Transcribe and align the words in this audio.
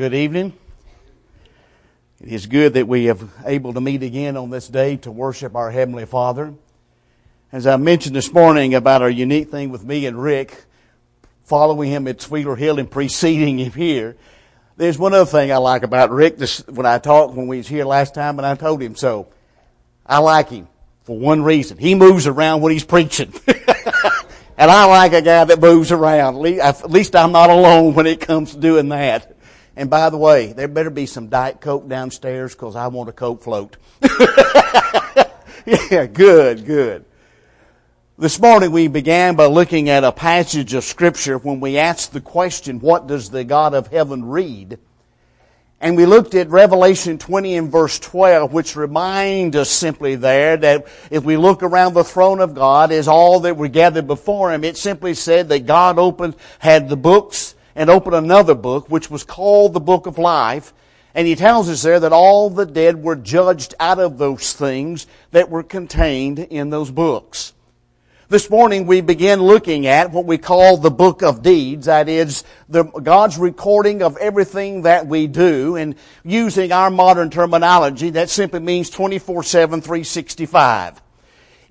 good 0.00 0.14
evening. 0.14 0.54
It 2.22 2.32
is 2.32 2.46
good 2.46 2.72
that 2.72 2.88
we 2.88 3.04
have 3.04 3.30
able 3.44 3.74
to 3.74 3.82
meet 3.82 4.02
again 4.02 4.34
on 4.34 4.48
this 4.48 4.66
day 4.66 4.96
to 4.96 5.10
worship 5.10 5.54
our 5.54 5.70
Heavenly 5.70 6.06
Father. 6.06 6.54
As 7.52 7.66
I 7.66 7.76
mentioned 7.76 8.16
this 8.16 8.32
morning 8.32 8.74
about 8.74 9.02
our 9.02 9.10
unique 9.10 9.50
thing 9.50 9.68
with 9.68 9.84
me 9.84 10.06
and 10.06 10.18
Rick, 10.18 10.64
following 11.44 11.90
him 11.90 12.08
at 12.08 12.22
Sweeter 12.22 12.56
Hill 12.56 12.78
and 12.78 12.90
preceding 12.90 13.58
him 13.58 13.72
here, 13.72 14.16
there's 14.78 14.96
one 14.96 15.12
other 15.12 15.26
thing 15.26 15.52
I 15.52 15.58
like 15.58 15.82
about 15.82 16.10
Rick. 16.10 16.38
This, 16.38 16.66
when 16.66 16.86
I 16.86 16.96
talked 16.96 17.34
when 17.34 17.46
we 17.46 17.58
was 17.58 17.68
here 17.68 17.84
last 17.84 18.14
time, 18.14 18.38
and 18.38 18.46
I 18.46 18.54
told 18.54 18.80
him 18.80 18.96
so. 18.96 19.28
I 20.06 20.20
like 20.20 20.48
him 20.48 20.66
for 21.02 21.18
one 21.18 21.42
reason. 21.42 21.76
He 21.76 21.94
moves 21.94 22.26
around 22.26 22.62
when 22.62 22.72
he's 22.72 22.84
preaching. 22.84 23.34
and 23.46 24.70
I 24.70 24.86
like 24.86 25.12
a 25.12 25.20
guy 25.20 25.44
that 25.44 25.60
moves 25.60 25.92
around. 25.92 26.42
At 26.46 26.90
least 26.90 27.14
I'm 27.14 27.32
not 27.32 27.50
alone 27.50 27.92
when 27.92 28.06
it 28.06 28.22
comes 28.22 28.54
to 28.54 28.58
doing 28.58 28.88
that. 28.88 29.36
And 29.80 29.88
by 29.88 30.10
the 30.10 30.18
way, 30.18 30.52
there 30.52 30.68
better 30.68 30.90
be 30.90 31.06
some 31.06 31.28
Diet 31.28 31.62
Coke 31.62 31.88
downstairs 31.88 32.54
because 32.54 32.76
I 32.76 32.88
want 32.88 33.08
a 33.08 33.12
Coke 33.12 33.42
float. 33.42 33.78
yeah, 35.90 36.04
good, 36.04 36.66
good. 36.66 37.06
This 38.18 38.38
morning 38.38 38.72
we 38.72 38.88
began 38.88 39.36
by 39.36 39.46
looking 39.46 39.88
at 39.88 40.04
a 40.04 40.12
passage 40.12 40.74
of 40.74 40.84
scripture 40.84 41.38
when 41.38 41.60
we 41.60 41.78
asked 41.78 42.12
the 42.12 42.20
question, 42.20 42.80
what 42.80 43.06
does 43.06 43.30
the 43.30 43.42
God 43.42 43.72
of 43.72 43.86
heaven 43.86 44.26
read? 44.26 44.78
And 45.80 45.96
we 45.96 46.04
looked 46.04 46.34
at 46.34 46.50
Revelation 46.50 47.16
20 47.16 47.56
and 47.56 47.72
verse 47.72 47.98
12, 47.98 48.52
which 48.52 48.76
remind 48.76 49.56
us 49.56 49.70
simply 49.70 50.14
there 50.14 50.58
that 50.58 50.88
if 51.10 51.24
we 51.24 51.38
look 51.38 51.62
around 51.62 51.94
the 51.94 52.04
throne 52.04 52.40
of 52.40 52.54
God 52.54 52.92
as 52.92 53.08
all 53.08 53.40
that 53.40 53.56
were 53.56 53.68
gathered 53.68 54.06
before 54.06 54.52
Him, 54.52 54.62
it 54.62 54.76
simply 54.76 55.14
said 55.14 55.48
that 55.48 55.64
God 55.64 55.98
opened, 55.98 56.36
had 56.58 56.90
the 56.90 56.98
books 56.98 57.54
and 57.80 57.88
opened 57.88 58.14
another 58.14 58.54
book, 58.54 58.90
which 58.90 59.10
was 59.10 59.24
called 59.24 59.72
the 59.72 59.80
book 59.80 60.06
of 60.06 60.18
life. 60.18 60.74
And 61.14 61.26
He 61.26 61.34
tells 61.34 61.66
us 61.70 61.80
there 61.80 61.98
that 61.98 62.12
all 62.12 62.50
the 62.50 62.66
dead 62.66 63.02
were 63.02 63.16
judged 63.16 63.74
out 63.80 63.98
of 63.98 64.18
those 64.18 64.52
things 64.52 65.06
that 65.30 65.48
were 65.48 65.62
contained 65.62 66.38
in 66.40 66.68
those 66.68 66.90
books. 66.90 67.54
This 68.28 68.50
morning 68.50 68.86
we 68.86 69.00
begin 69.00 69.40
looking 69.40 69.86
at 69.86 70.12
what 70.12 70.26
we 70.26 70.36
call 70.36 70.76
the 70.76 70.90
book 70.90 71.22
of 71.22 71.42
deeds. 71.42 71.86
That 71.86 72.10
is 72.10 72.44
the, 72.68 72.84
God's 72.84 73.38
recording 73.38 74.02
of 74.02 74.18
everything 74.18 74.82
that 74.82 75.06
we 75.06 75.26
do 75.26 75.76
and 75.76 75.94
using 76.22 76.72
our 76.72 76.90
modern 76.90 77.30
terminology, 77.30 78.10
that 78.10 78.28
simply 78.28 78.60
means 78.60 78.90
24-7, 78.90 79.82
365. 79.82 81.00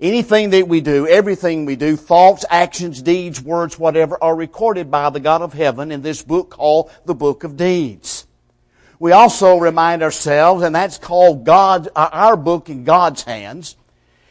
Anything 0.00 0.50
that 0.50 0.66
we 0.66 0.80
do, 0.80 1.06
everything 1.06 1.66
we 1.66 1.76
do, 1.76 1.94
thoughts, 1.94 2.44
actions, 2.48 3.02
deeds, 3.02 3.40
words, 3.40 3.78
whatever, 3.78 4.16
are 4.22 4.34
recorded 4.34 4.90
by 4.90 5.10
the 5.10 5.20
God 5.20 5.42
of 5.42 5.52
heaven 5.52 5.92
in 5.92 6.00
this 6.00 6.22
book 6.22 6.50
called 6.50 6.90
the 7.04 7.14
book 7.14 7.44
of 7.44 7.56
deeds. 7.56 8.26
We 8.98 9.12
also 9.12 9.58
remind 9.58 10.02
ourselves, 10.02 10.62
and 10.62 10.74
that's 10.74 10.96
called 10.96 11.44
God, 11.44 11.88
uh, 11.94 12.08
our 12.12 12.36
book 12.36 12.70
in 12.70 12.84
God's 12.84 13.22
hands, 13.24 13.76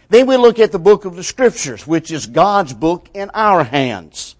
then 0.09 0.25
we 0.25 0.37
look 0.37 0.57
at 0.57 0.71
the 0.71 0.79
book 0.79 1.05
of 1.05 1.15
the 1.15 1.23
scriptures, 1.23 1.85
which 1.85 2.11
is 2.11 2.25
God's 2.25 2.73
book 2.73 3.07
in 3.13 3.29
our 3.35 3.63
hands. 3.63 4.35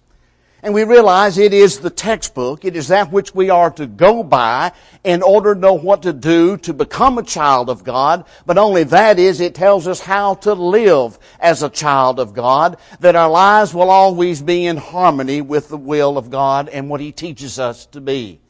And 0.62 0.74
we 0.74 0.84
realize 0.84 1.38
it 1.38 1.54
is 1.54 1.78
the 1.78 1.90
textbook. 1.90 2.64
It 2.64 2.76
is 2.76 2.88
that 2.88 3.10
which 3.10 3.34
we 3.34 3.48
are 3.48 3.70
to 3.72 3.86
go 3.86 4.22
by 4.22 4.72
in 5.02 5.22
order 5.22 5.54
to 5.54 5.60
know 5.60 5.72
what 5.72 6.02
to 6.02 6.12
do 6.12 6.58
to 6.58 6.74
become 6.74 7.16
a 7.16 7.22
child 7.22 7.70
of 7.70 7.82
God. 7.82 8.26
But 8.44 8.58
only 8.58 8.84
that 8.84 9.18
is, 9.18 9.40
it 9.40 9.54
tells 9.54 9.88
us 9.88 10.00
how 10.00 10.34
to 10.36 10.52
live 10.52 11.18
as 11.38 11.62
a 11.62 11.70
child 11.70 12.20
of 12.20 12.34
God, 12.34 12.76
that 13.00 13.16
our 13.16 13.30
lives 13.30 13.72
will 13.72 13.90
always 13.90 14.42
be 14.42 14.66
in 14.66 14.76
harmony 14.76 15.40
with 15.40 15.68
the 15.70 15.78
will 15.78 16.18
of 16.18 16.30
God 16.30 16.68
and 16.68 16.90
what 16.90 17.00
He 17.00 17.12
teaches 17.12 17.58
us 17.58 17.86
to 17.86 18.00
be. 18.00 18.40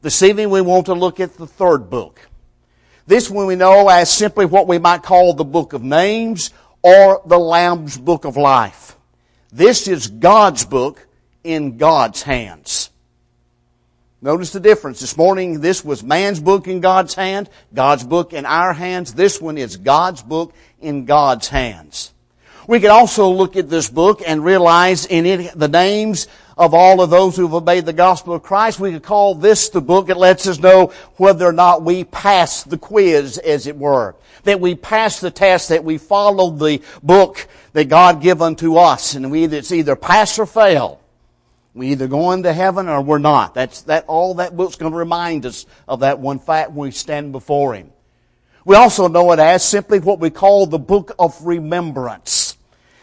This 0.00 0.22
evening 0.22 0.48
we 0.48 0.62
want 0.62 0.86
to 0.86 0.94
look 0.94 1.20
at 1.20 1.36
the 1.36 1.46
third 1.46 1.90
book. 1.90 2.26
This 3.06 3.28
one 3.28 3.46
we 3.46 3.56
know 3.56 3.88
as 3.88 4.10
simply 4.10 4.46
what 4.46 4.66
we 4.66 4.78
might 4.78 5.02
call 5.02 5.34
the 5.34 5.44
book 5.44 5.74
of 5.74 5.82
names 5.82 6.52
or 6.82 7.20
the 7.26 7.38
Lamb's 7.38 7.98
book 7.98 8.24
of 8.24 8.38
life. 8.38 8.96
This 9.52 9.88
is 9.88 10.06
God's 10.06 10.64
book 10.64 11.06
in 11.44 11.76
God's 11.76 12.22
hands. 12.22 12.90
Notice 14.22 14.52
the 14.52 14.60
difference. 14.60 15.00
This 15.00 15.16
morning, 15.16 15.60
this 15.60 15.82
was 15.82 16.02
man's 16.02 16.40
book 16.40 16.68
in 16.68 16.80
God's 16.80 17.14
hand, 17.14 17.48
God's 17.72 18.04
book 18.04 18.34
in 18.34 18.44
our 18.44 18.74
hands. 18.74 19.14
This 19.14 19.40
one 19.40 19.56
is 19.56 19.78
God's 19.78 20.22
book 20.22 20.54
in 20.80 21.06
God's 21.06 21.48
hands. 21.48 22.12
We 22.66 22.80
can 22.80 22.90
also 22.90 23.30
look 23.30 23.56
at 23.56 23.70
this 23.70 23.88
book 23.88 24.22
and 24.24 24.44
realize 24.44 25.06
in 25.06 25.24
it 25.24 25.58
the 25.58 25.68
names 25.68 26.28
of 26.58 26.74
all 26.74 27.00
of 27.00 27.08
those 27.08 27.34
who 27.34 27.42
have 27.42 27.54
obeyed 27.54 27.86
the 27.86 27.94
gospel 27.94 28.34
of 28.34 28.42
Christ. 28.42 28.78
We 28.78 28.92
could 28.92 29.02
call 29.02 29.34
this 29.34 29.70
the 29.70 29.80
book 29.80 30.10
It 30.10 30.18
lets 30.18 30.46
us 30.46 30.58
know 30.58 30.92
whether 31.16 31.46
or 31.46 31.52
not 31.52 31.82
we 31.82 32.04
pass 32.04 32.62
the 32.62 32.76
quiz, 32.76 33.38
as 33.38 33.66
it 33.66 33.78
were. 33.78 34.14
That 34.44 34.60
we 34.60 34.74
pass 34.74 35.18
the 35.18 35.30
test, 35.30 35.70
that 35.70 35.82
we 35.84 35.96
followed 35.96 36.58
the 36.58 36.82
book 37.02 37.48
that 37.72 37.88
God 37.88 38.20
give 38.20 38.42
unto 38.42 38.76
us. 38.76 39.14
And 39.14 39.30
we, 39.30 39.44
it's 39.44 39.72
either 39.72 39.96
pass 39.96 40.38
or 40.38 40.44
fail. 40.44 40.99
We 41.74 41.88
either 41.88 42.08
go 42.08 42.32
into 42.32 42.52
heaven 42.52 42.88
or 42.88 43.00
we're 43.00 43.18
not. 43.18 43.54
That's, 43.54 43.82
that, 43.82 44.04
all 44.06 44.34
that 44.34 44.56
book's 44.56 44.76
going 44.76 44.92
to 44.92 44.98
remind 44.98 45.46
us 45.46 45.66
of 45.86 46.00
that 46.00 46.18
one 46.18 46.38
fact 46.38 46.72
when 46.72 46.88
we 46.88 46.90
stand 46.90 47.32
before 47.32 47.74
Him. 47.74 47.92
We 48.64 48.76
also 48.76 49.08
know 49.08 49.32
it 49.32 49.38
as 49.38 49.64
simply 49.64 50.00
what 50.00 50.18
we 50.20 50.30
call 50.30 50.66
the 50.66 50.78
book 50.78 51.12
of 51.18 51.36
remembrance 51.44 52.56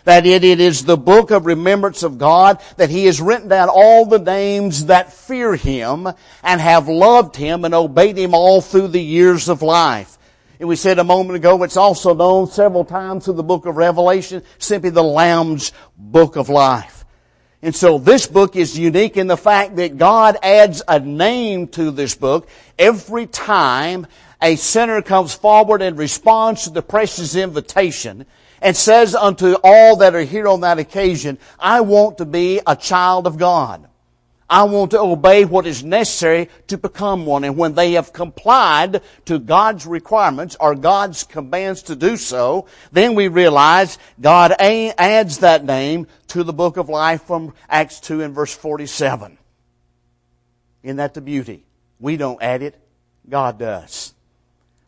that 0.08 0.26
it, 0.26 0.46
it 0.46 0.62
is 0.62 0.86
the 0.86 0.96
book 0.96 1.32
of 1.32 1.46
remembrance 1.46 2.02
of 2.02 2.18
God, 2.18 2.62
that 2.78 2.90
He 2.90 3.06
has 3.08 3.20
written 3.20 3.50
down 3.50 3.68
all 3.70 4.06
the 4.06 4.20
names 4.20 4.86
that 4.86 5.12
fear 5.12 5.54
Him 5.54 6.08
and 6.42 6.62
have 6.62 6.88
loved 6.88 7.36
Him 7.36 7.66
and 7.66 7.74
obeyed 7.74 8.18
Him 8.18 8.34
all 8.34 8.62
through 8.62 8.88
the 8.88 9.04
years 9.04 9.50
of 9.50 9.62
life. 9.62 10.18
And 10.62 10.70
we 10.70 10.78
said 10.78 10.98
a 10.98 11.04
moment 11.04 11.36
ago, 11.36 11.62
it's 11.64 11.76
also 11.76 12.16
known 12.16 12.48
several 12.48 12.86
times 12.86 13.26
through 13.26 13.34
the 13.34 13.44
book 13.44 13.66
of 13.66 13.76
Revelation, 13.76 14.44
simply 14.60 14.92
the 14.92 15.04
Lamb's 15.04 15.74
book 15.98 16.38
of 16.38 16.48
life. 16.48 16.97
And 17.62 17.76
so 17.76 17.98
this 17.98 18.28
book 18.28 18.56
is 18.56 18.78
unique 18.78 19.18
in 19.18 19.28
the 19.28 19.38
fact 19.38 19.78
that 19.78 19.98
God 19.98 20.38
adds 20.44 20.84
a 20.88 21.00
name 21.00 21.68
to 21.70 21.90
this 21.90 22.14
book 22.14 22.48
every 22.78 23.26
time 23.26 24.06
a 24.42 24.56
sinner 24.56 25.02
comes 25.02 25.34
forward 25.34 25.82
and 25.82 25.98
responds 25.98 26.66
to 26.66 26.70
the 26.70 26.84
precious 26.84 27.36
invitation 27.36 28.26
and 28.62 28.76
says 28.76 29.16
unto 29.16 29.56
all 29.64 29.98
that 29.98 30.14
are 30.14 30.22
here 30.22 30.48
on 30.48 30.62
that 30.62 30.78
occasion, 30.78 31.40
I 31.60 31.82
want 31.82 32.20
to 32.20 32.26
be 32.26 32.62
a 32.66 32.76
child 32.76 33.26
of 33.26 33.38
God. 33.38 33.88
I 34.50 34.64
want 34.64 34.92
to 34.92 35.00
obey 35.00 35.44
what 35.44 35.68
is 35.68 35.84
necessary 35.84 36.50
to 36.68 36.78
become 36.78 37.26
one. 37.26 37.44
And 37.44 37.58
when 37.58 37.74
they 37.74 37.94
have 37.94 38.14
complied 38.14 39.02
to 39.26 39.40
God's 39.40 39.86
requirements 39.86 40.56
or 40.60 40.74
God's 40.74 41.24
commands 41.24 41.84
to 41.84 41.96
do 41.98 42.16
so, 42.16 42.68
then 42.92 43.14
we 43.14 43.28
realize 43.28 43.98
God 44.22 44.54
adds 44.60 45.40
that 45.40 45.66
name 45.66 46.08
to 46.28 46.44
the 46.44 46.54
book 46.54 46.78
of 46.78 46.88
life 46.88 47.24
from 47.24 47.54
Acts 47.68 48.00
2 48.00 48.22
and 48.22 48.34
verse 48.34 48.56
47. 48.56 49.38
Isn't 50.84 50.98
that 50.98 51.14
the 51.14 51.22
beauty? 51.22 51.66
We 52.00 52.16
don't 52.16 52.42
add 52.42 52.62
it. 52.62 52.76
God 53.28 53.60
does. 53.60 54.14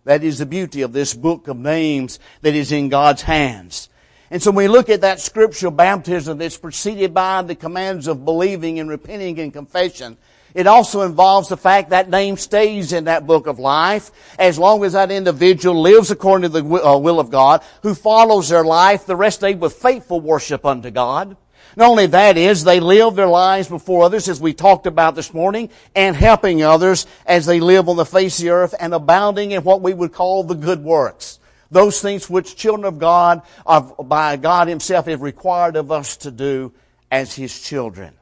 That 0.05 0.23
is 0.23 0.37
the 0.37 0.45
beauty 0.45 0.83
of 0.83 0.93
this 0.93 1.13
book 1.13 1.49
of 1.49 1.57
names 1.57 2.19
that 2.41 2.55
is 2.55 2.71
in 2.71 2.87
God's 2.87 3.23
hands. 3.23 3.89
And 4.31 4.41
so 4.41 4.51
when 4.51 4.65
we 4.65 4.67
look 4.67 4.89
at 4.89 5.01
that 5.01 5.19
scriptural 5.19 5.71
baptism 5.71 6.37
that's 6.37 6.57
preceded 6.57 7.13
by 7.13 7.41
the 7.41 7.55
commands 7.55 8.07
of 8.07 8.25
believing 8.25 8.79
and 8.79 8.89
repenting 8.89 9.39
and 9.39 9.51
confession, 9.51 10.17
it 10.53 10.67
also 10.67 11.01
involves 11.01 11.49
the 11.49 11.57
fact 11.57 11.91
that 11.91 12.09
name 12.09 12.37
stays 12.37 12.91
in 12.93 13.05
that 13.05 13.27
book 13.27 13.47
of 13.47 13.59
life 13.59 14.11
as 14.39 14.57
long 14.57 14.83
as 14.83 14.93
that 14.93 15.11
individual 15.11 15.79
lives 15.79 16.11
according 16.11 16.51
to 16.51 16.61
the 16.61 16.83
uh, 16.83 16.97
will 16.97 17.19
of 17.19 17.29
God, 17.29 17.63
who 17.83 17.93
follows 17.93 18.49
their 18.49 18.63
life 18.63 19.05
the 19.05 19.15
rest 19.15 19.43
of 19.43 19.49
day 19.49 19.55
with 19.55 19.73
faithful 19.73 20.19
worship 20.19 20.65
unto 20.65 20.89
God. 20.89 21.37
Not 21.75 21.89
only 21.89 22.07
that 22.07 22.35
is, 22.35 22.63
they 22.63 22.79
live 22.79 23.15
their 23.15 23.27
lives 23.27 23.67
before 23.67 24.03
others, 24.03 24.27
as 24.27 24.41
we 24.41 24.53
talked 24.53 24.87
about 24.87 25.15
this 25.15 25.33
morning, 25.33 25.69
and 25.95 26.15
helping 26.15 26.63
others 26.63 27.05
as 27.27 27.45
they 27.45 27.59
live 27.59 27.87
on 27.87 27.95
the 27.95 28.05
face 28.05 28.39
of 28.39 28.43
the 28.43 28.49
earth 28.49 28.73
and 28.79 28.93
abounding 28.93 29.51
in 29.51 29.63
what 29.63 29.81
we 29.81 29.93
would 29.93 30.11
call 30.11 30.43
the 30.43 30.55
good 30.55 30.83
works. 30.83 31.38
Those 31.71 32.01
things 32.01 32.29
which 32.29 32.55
children 32.55 32.85
of 32.85 32.99
God, 32.99 33.41
are, 33.65 33.81
by 33.81 34.37
God 34.37 34.67
Himself, 34.67 35.05
have 35.05 35.21
required 35.21 35.75
of 35.75 35.91
us 35.91 36.17
to 36.17 36.31
do 36.31 36.73
as 37.11 37.35
His 37.35 37.61
children. 37.61 38.13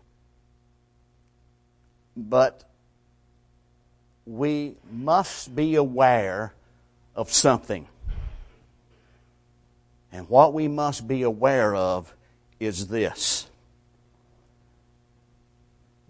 But 2.15 2.63
we 4.25 4.75
must 4.91 5.55
be 5.55 5.75
aware 5.75 6.53
of 7.15 7.31
something. 7.31 7.87
And 10.11 10.27
what 10.29 10.53
we 10.53 10.67
must 10.67 11.07
be 11.07 11.21
aware 11.21 11.75
of 11.75 12.13
is 12.59 12.87
this 12.87 13.47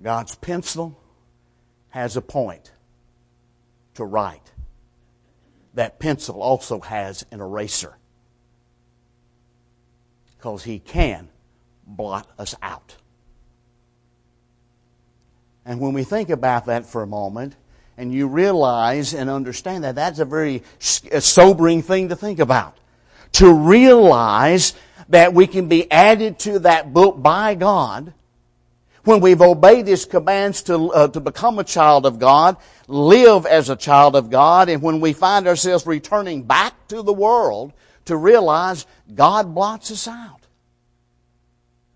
God's 0.02 0.36
pencil 0.36 0.98
has 1.90 2.18
a 2.18 2.22
point 2.22 2.72
to 3.96 4.06
write. 4.06 4.52
That 5.78 6.00
pencil 6.00 6.42
also 6.42 6.80
has 6.80 7.24
an 7.32 7.40
eraser 7.40 7.98
because 10.36 10.64
he 10.64 10.80
can 10.80 11.30
blot 11.86 12.28
us 12.40 12.56
out. 12.64 12.96
And 15.68 15.80
when 15.80 15.94
we 15.94 16.04
think 16.04 16.32
about 16.32 16.66
that 16.66 16.88
for 16.88 17.04
a 17.04 17.08
moment, 17.08 17.56
and 17.96 18.12
you 18.12 18.28
realize 18.28 19.14
and 19.14 19.30
understand 19.30 19.84
that 19.84 19.94
that's 19.94 20.18
a 20.18 20.26
very 20.26 20.64
sobering 20.80 21.84
thing 21.84 22.10
to 22.10 22.16
think 22.16 22.40
about. 22.40 22.76
To 23.34 23.54
realize 23.54 24.74
that 25.10 25.36
we 25.36 25.46
can 25.46 25.68
be 25.68 25.92
added 25.92 26.40
to 26.40 26.58
that 26.60 26.92
book 26.92 27.22
by 27.22 27.54
God 27.54 28.16
when 29.08 29.22
we've 29.22 29.42
obeyed 29.42 29.88
His 29.88 30.06
commands 30.06 30.62
to, 30.64 30.92
uh, 30.92 31.08
to 31.08 31.20
become 31.20 31.60
a 31.60 31.64
child 31.64 32.06
of 32.06 32.20
God, 32.20 32.58
live 32.88 33.46
as 33.46 33.70
a 33.70 33.76
child 33.76 34.16
of 34.16 34.30
God, 34.30 34.70
and 34.70 34.82
when 34.82 35.00
we 35.00 35.14
find 35.14 35.48
ourselves 35.48 35.88
returning 35.88 36.44
back 36.44 36.74
to 36.90 37.02
the 37.02 37.14
world 37.14 37.72
to 38.06 38.18
realize 38.18 38.86
God 39.14 39.56
blots 39.56 39.92
us 39.92 40.08
out. 40.08 40.42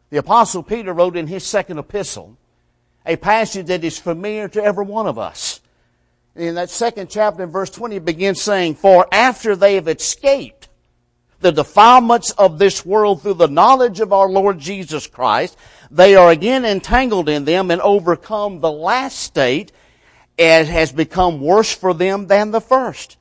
The 0.10 0.18
apostle 0.18 0.64
Peter 0.64 0.94
wrote 0.94 1.16
in 1.16 1.28
his 1.28 1.46
second 1.46 1.80
epistle 1.80 2.38
a 3.06 3.16
passage 3.16 3.68
that 3.68 3.84
is 3.84 3.98
familiar 3.98 4.48
to 4.50 4.64
every 4.64 4.86
one 4.86 5.08
of 5.08 5.18
us. 5.18 5.62
In 6.36 6.56
that 6.56 6.70
second 6.70 7.10
chapter 7.10 7.44
in 7.44 7.50
verse 7.50 7.70
20 7.70 7.98
it 7.98 8.06
begins 8.06 8.42
saying, 8.42 8.76
For 8.76 9.08
after 9.12 9.56
they 9.56 9.76
have 9.76 9.88
escaped 9.88 10.70
the 11.42 11.52
defilements 11.52 12.32
of 12.32 12.60
this 12.60 12.86
world 12.86 13.22
through 13.22 13.34
the 13.34 13.48
knowledge 13.48 14.00
of 14.00 14.14
our 14.14 14.30
Lord 14.30 14.60
Jesus 14.60 15.08
Christ, 15.08 15.58
they 15.92 16.16
are 16.16 16.32
again 16.32 16.64
entangled 16.64 17.28
in 17.28 17.44
them 17.44 17.70
and 17.70 17.82
overcome 17.82 18.62
the 18.62 18.72
last 18.72 19.20
state 19.20 19.74
as 20.40 20.70
has 20.70 20.92
become 20.92 21.42
worse 21.42 21.76
for 21.76 21.94
them 21.94 22.28
than 22.28 22.52
the 22.52 22.62
first. 22.62 23.18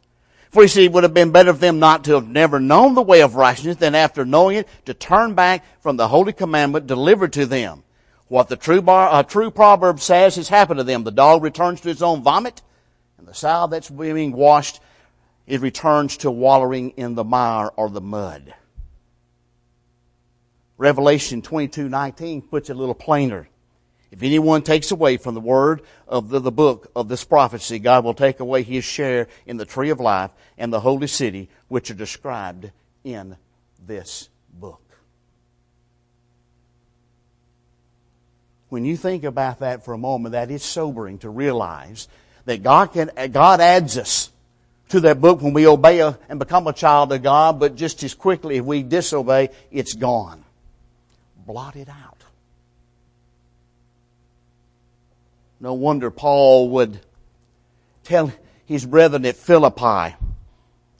For 0.51 0.63
you 0.63 0.69
see, 0.69 0.85
it 0.85 0.93
would 0.93 1.03
have 1.03 1.15
been 1.15 1.33
better 1.33 1.53
for 1.53 1.59
them 1.59 1.81
not 1.81 2.05
to 2.05 2.15
have 2.15 2.29
never 2.29 2.61
known 2.61 2.95
the 2.95 3.03
way 3.03 3.23
of 3.23 3.35
righteousness 3.35 3.77
than 3.77 3.95
after 3.95 4.25
knowing 4.25 4.59
it 4.59 4.69
to 4.87 4.95
turn 4.95 5.35
back 5.35 5.65
from 5.81 5.97
the 5.97 6.09
holy 6.09 6.33
commandment 6.33 6.87
delivered 6.87 7.33
to 7.35 7.47
them. 7.47 7.83
What 8.29 8.49
the 8.49 8.57
true, 8.57 8.81
bar, 8.81 9.09
uh, 9.11 9.25
true 9.25 9.51
proverb 9.51 10.01
says 10.01 10.37
has 10.37 10.49
happened 10.49 10.79
to 10.79 10.85
them. 10.85 11.03
The 11.03 11.11
dog 11.11 11.43
returns 11.43 11.81
to 11.81 11.89
his 11.89 12.03
own 12.03 12.23
vomit, 12.23 12.63
and 13.19 13.27
the 13.27 13.35
sow 13.35 13.67
that's 13.67 13.91
being 13.91 14.33
washed, 14.33 14.81
it 15.49 15.61
returns 15.61 16.17
to 16.19 16.31
wallowing 16.31 16.91
in 16.91 17.17
the 17.17 17.25
mire 17.25 17.71
or 17.77 17.91
the 17.91 18.01
mud. 18.01 18.55
Revelation 20.81 21.43
22:19 21.43 22.41
puts 22.41 22.71
it 22.71 22.73
a 22.73 22.79
little 22.79 22.95
plainer. 22.95 23.51
If 24.11 24.23
anyone 24.23 24.63
takes 24.63 24.91
away 24.91 25.19
from 25.19 25.35
the 25.35 25.41
word 25.41 25.83
of 26.09 26.31
the, 26.31 26.41
the, 26.41 26.51
book 26.51 26.91
of 26.97 27.07
this 27.07 27.23
prophecy, 27.23 27.79
God 27.79 28.03
will 28.03 28.15
take 28.15 28.41
away 28.41 28.63
his 28.63 28.83
share 28.83 29.29
in 29.45 29.59
the 29.59 29.67
tree 29.67 29.91
of 29.91 30.01
life 30.01 30.31
and 30.57 30.73
the 30.73 30.81
holy 30.81 31.07
city, 31.07 31.51
which 31.69 31.91
are 31.91 31.95
described 31.95 32.71
in 33.05 33.37
this 33.87 34.31
book. 34.59 34.81
When 38.71 38.87
you 38.87 38.97
think 38.97 39.25
about 39.25 39.59
that 39.59 39.85
for 39.85 39.93
a 39.93 39.99
moment, 39.99 40.33
that 40.33 40.51
is 40.51 40.63
sobering 40.63 41.19
to 41.19 41.29
realize 41.29 42.09
that 42.47 42.63
God 42.63 42.95
can, 42.95 43.11
God 43.33 43.61
adds 43.61 43.99
us 43.99 44.31
to 44.89 45.01
that 45.01 45.21
book 45.21 45.43
when 45.43 45.53
we 45.53 45.67
obey 45.67 46.01
and 46.01 46.39
become 46.39 46.67
a 46.67 46.73
child 46.73 47.13
of 47.13 47.23
God, 47.23 47.61
but 47.61 47.77
just 47.77 48.03
as 48.03 48.15
quickly 48.15 48.57
if 48.57 48.65
we 48.65 48.83
disobey, 48.83 49.51
it's 49.71 49.93
gone. 49.93 50.43
Blotted 51.51 51.89
out. 51.89 52.23
No 55.59 55.75
wonder 55.75 56.09
Paul 56.13 56.71
would 56.71 57.01
tell 58.05 58.33
his 58.67 58.87
brethren 58.87 59.27
at 59.27 59.35
Philippi 59.35 60.15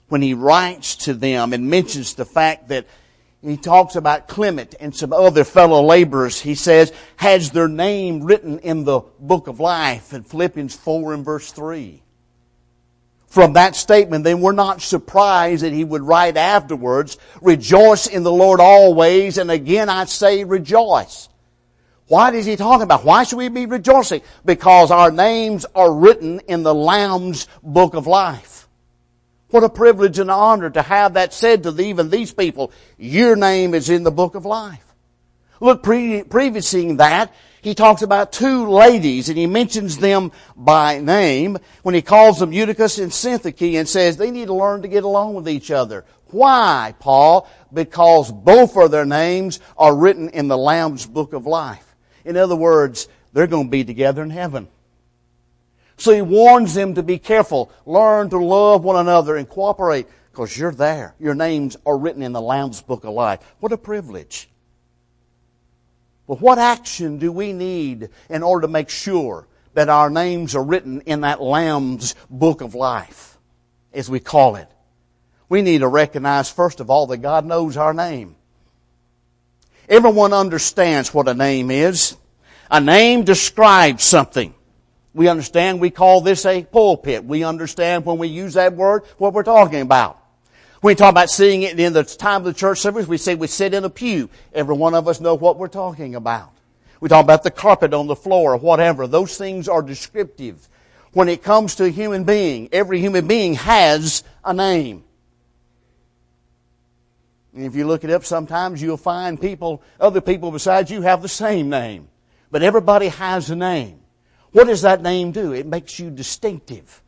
when 0.09 0.21
he 0.21 0.33
writes 0.33 0.97
to 0.97 1.13
them 1.13 1.53
and 1.53 1.69
mentions 1.69 2.15
the 2.15 2.25
fact 2.25 2.67
that 2.67 2.85
he 3.41 3.55
talks 3.55 3.95
about 3.95 4.27
Clement 4.27 4.75
and 4.77 4.93
some 4.93 5.13
other 5.13 5.45
fellow 5.45 5.81
laborers. 5.81 6.41
He 6.41 6.55
says, 6.55 6.91
has 7.15 7.51
their 7.51 7.69
name 7.69 8.21
written 8.21 8.59
in 8.59 8.83
the 8.83 9.03
book 9.21 9.47
of 9.47 9.61
life 9.61 10.11
in 10.11 10.23
Philippians 10.23 10.75
4 10.75 11.13
and 11.13 11.23
verse 11.23 11.53
3. 11.53 12.03
From 13.31 13.53
that 13.53 13.77
statement, 13.77 14.25
then 14.25 14.41
we're 14.41 14.51
not 14.51 14.81
surprised 14.81 15.63
that 15.63 15.71
he 15.71 15.85
would 15.85 16.01
write 16.01 16.35
afterwards, 16.35 17.17
rejoice 17.41 18.07
in 18.07 18.23
the 18.23 18.31
Lord 18.31 18.59
always, 18.59 19.37
and 19.37 19.49
again 19.49 19.87
I 19.87 20.03
say 20.03 20.43
rejoice. 20.43 21.29
Why 22.07 22.33
is 22.33 22.45
he 22.45 22.57
talking 22.57 22.83
about? 22.83 23.05
Why 23.05 23.23
should 23.23 23.37
we 23.37 23.47
be 23.47 23.67
rejoicing? 23.67 24.21
Because 24.43 24.91
our 24.91 25.11
names 25.11 25.65
are 25.73 25.93
written 25.93 26.41
in 26.49 26.63
the 26.63 26.75
Lamb's 26.75 27.47
book 27.63 27.93
of 27.93 28.05
life. 28.05 28.67
What 29.47 29.63
a 29.63 29.69
privilege 29.69 30.19
and 30.19 30.29
honor 30.29 30.69
to 30.69 30.81
have 30.81 31.13
that 31.13 31.33
said 31.33 31.63
to 31.63 31.81
even 31.81 32.09
these 32.09 32.33
people. 32.33 32.73
Your 32.97 33.37
name 33.37 33.73
is 33.73 33.89
in 33.89 34.03
the 34.03 34.11
book 34.11 34.35
of 34.35 34.43
life. 34.43 34.83
Look, 35.61 35.83
pre- 35.83 36.23
that, 36.23 37.31
he 37.61 37.75
talks 37.75 38.01
about 38.01 38.31
two 38.31 38.67
ladies 38.69 39.29
and 39.29 39.37
he 39.37 39.45
mentions 39.45 39.97
them 39.97 40.31
by 40.55 40.99
name 40.99 41.57
when 41.83 41.95
he 41.95 42.01
calls 42.01 42.39
them 42.39 42.51
Eutychus 42.51 42.97
and 42.99 43.11
Syntyche 43.11 43.79
and 43.79 43.87
says 43.87 44.17
they 44.17 44.31
need 44.31 44.47
to 44.47 44.53
learn 44.53 44.81
to 44.81 44.87
get 44.87 45.03
along 45.03 45.35
with 45.35 45.47
each 45.47 45.69
other. 45.69 46.03
Why, 46.27 46.95
Paul? 46.99 47.47
Because 47.71 48.31
both 48.31 48.75
of 48.77 48.89
their 48.91 49.05
names 49.05 49.59
are 49.77 49.95
written 49.95 50.29
in 50.29 50.47
the 50.47 50.57
Lamb's 50.57 51.05
book 51.05 51.33
of 51.33 51.45
life. 51.45 51.95
In 52.25 52.35
other 52.35 52.55
words, 52.55 53.07
they're 53.33 53.47
going 53.47 53.67
to 53.67 53.71
be 53.71 53.83
together 53.83 54.23
in 54.23 54.31
heaven. 54.31 54.67
So 55.97 56.11
he 56.13 56.23
warns 56.23 56.73
them 56.73 56.95
to 56.95 57.03
be 57.03 57.19
careful, 57.19 57.71
learn 57.85 58.31
to 58.31 58.39
love 58.39 58.83
one 58.83 58.95
another 58.95 59.35
and 59.35 59.47
cooperate 59.47 60.07
because 60.31 60.57
you're 60.57 60.71
there. 60.71 61.13
Your 61.19 61.35
names 61.35 61.77
are 61.85 61.97
written 61.97 62.23
in 62.23 62.31
the 62.31 62.41
Lamb's 62.41 62.81
Book 62.81 63.03
of 63.03 63.13
Life. 63.13 63.41
What 63.59 63.71
a 63.71 63.77
privilege. 63.77 64.49
But 66.27 66.41
what 66.41 66.59
action 66.59 67.17
do 67.17 67.31
we 67.31 67.53
need 67.53 68.09
in 68.29 68.43
order 68.43 68.67
to 68.67 68.71
make 68.71 68.89
sure 68.89 69.47
that 69.73 69.89
our 69.89 70.09
names 70.09 70.55
are 70.55 70.63
written 70.63 71.01
in 71.01 71.21
that 71.21 71.41
Lamb's 71.41 72.15
Book 72.29 72.61
of 72.61 72.75
Life, 72.75 73.37
as 73.93 74.09
we 74.09 74.19
call 74.19 74.55
it? 74.55 74.69
We 75.49 75.61
need 75.61 75.79
to 75.79 75.87
recognize, 75.87 76.49
first 76.49 76.79
of 76.79 76.89
all, 76.89 77.07
that 77.07 77.17
God 77.17 77.45
knows 77.45 77.75
our 77.75 77.93
name. 77.93 78.35
Everyone 79.89 80.31
understands 80.31 81.13
what 81.13 81.27
a 81.27 81.33
name 81.33 81.69
is. 81.69 82.15
A 82.69 82.79
name 82.79 83.25
describes 83.25 84.05
something. 84.05 84.53
We 85.13 85.27
understand 85.27 85.81
we 85.81 85.89
call 85.89 86.21
this 86.21 86.45
a 86.45 86.63
pulpit. 86.63 87.25
We 87.25 87.43
understand 87.43 88.05
when 88.05 88.17
we 88.17 88.29
use 88.29 88.53
that 88.53 88.73
word 88.73 89.03
what 89.17 89.33
we're 89.33 89.43
talking 89.43 89.81
about. 89.81 90.20
When 90.81 90.91
we 90.91 90.95
talk 90.95 91.11
about 91.11 91.29
seeing 91.29 91.61
it 91.61 91.79
in 91.79 91.93
the 91.93 92.03
time 92.03 92.41
of 92.41 92.45
the 92.45 92.53
church 92.53 92.79
service, 92.79 93.07
we 93.07 93.17
say 93.17 93.35
we 93.35 93.45
sit 93.45 93.75
in 93.75 93.83
a 93.83 93.89
pew. 93.89 94.31
Every 94.51 94.75
one 94.75 94.95
of 94.95 95.07
us 95.07 95.21
know 95.21 95.35
what 95.35 95.57
we're 95.57 95.67
talking 95.67 96.15
about. 96.15 96.51
We 96.99 97.07
talk 97.07 97.23
about 97.23 97.43
the 97.43 97.51
carpet 97.51 97.93
on 97.93 98.07
the 98.07 98.15
floor 98.15 98.53
or 98.53 98.57
whatever. 98.57 99.05
Those 99.05 99.37
things 99.37 99.67
are 99.67 99.83
descriptive. 99.83 100.67
When 101.13 101.29
it 101.29 101.43
comes 101.43 101.75
to 101.75 101.85
a 101.85 101.89
human 101.89 102.23
being, 102.23 102.67
every 102.71 102.99
human 102.99 103.27
being 103.27 103.53
has 103.55 104.23
a 104.43 104.55
name. 104.55 105.03
And 107.53 107.65
if 107.65 107.75
you 107.75 107.85
look 107.85 108.03
it 108.03 108.09
up, 108.09 108.25
sometimes 108.25 108.81
you'll 108.81 108.97
find 108.97 109.39
people, 109.39 109.83
other 109.99 110.21
people 110.21 110.51
besides 110.51 110.89
you 110.89 111.03
have 111.03 111.21
the 111.21 111.29
same 111.29 111.69
name. 111.69 112.07
But 112.49 112.63
everybody 112.63 113.09
has 113.09 113.51
a 113.51 113.55
name. 113.55 113.99
What 114.51 114.65
does 114.65 114.81
that 114.81 115.03
name 115.03 115.31
do? 115.31 115.53
It 115.53 115.67
makes 115.67 115.99
you 115.99 116.09
distinctive. 116.09 117.03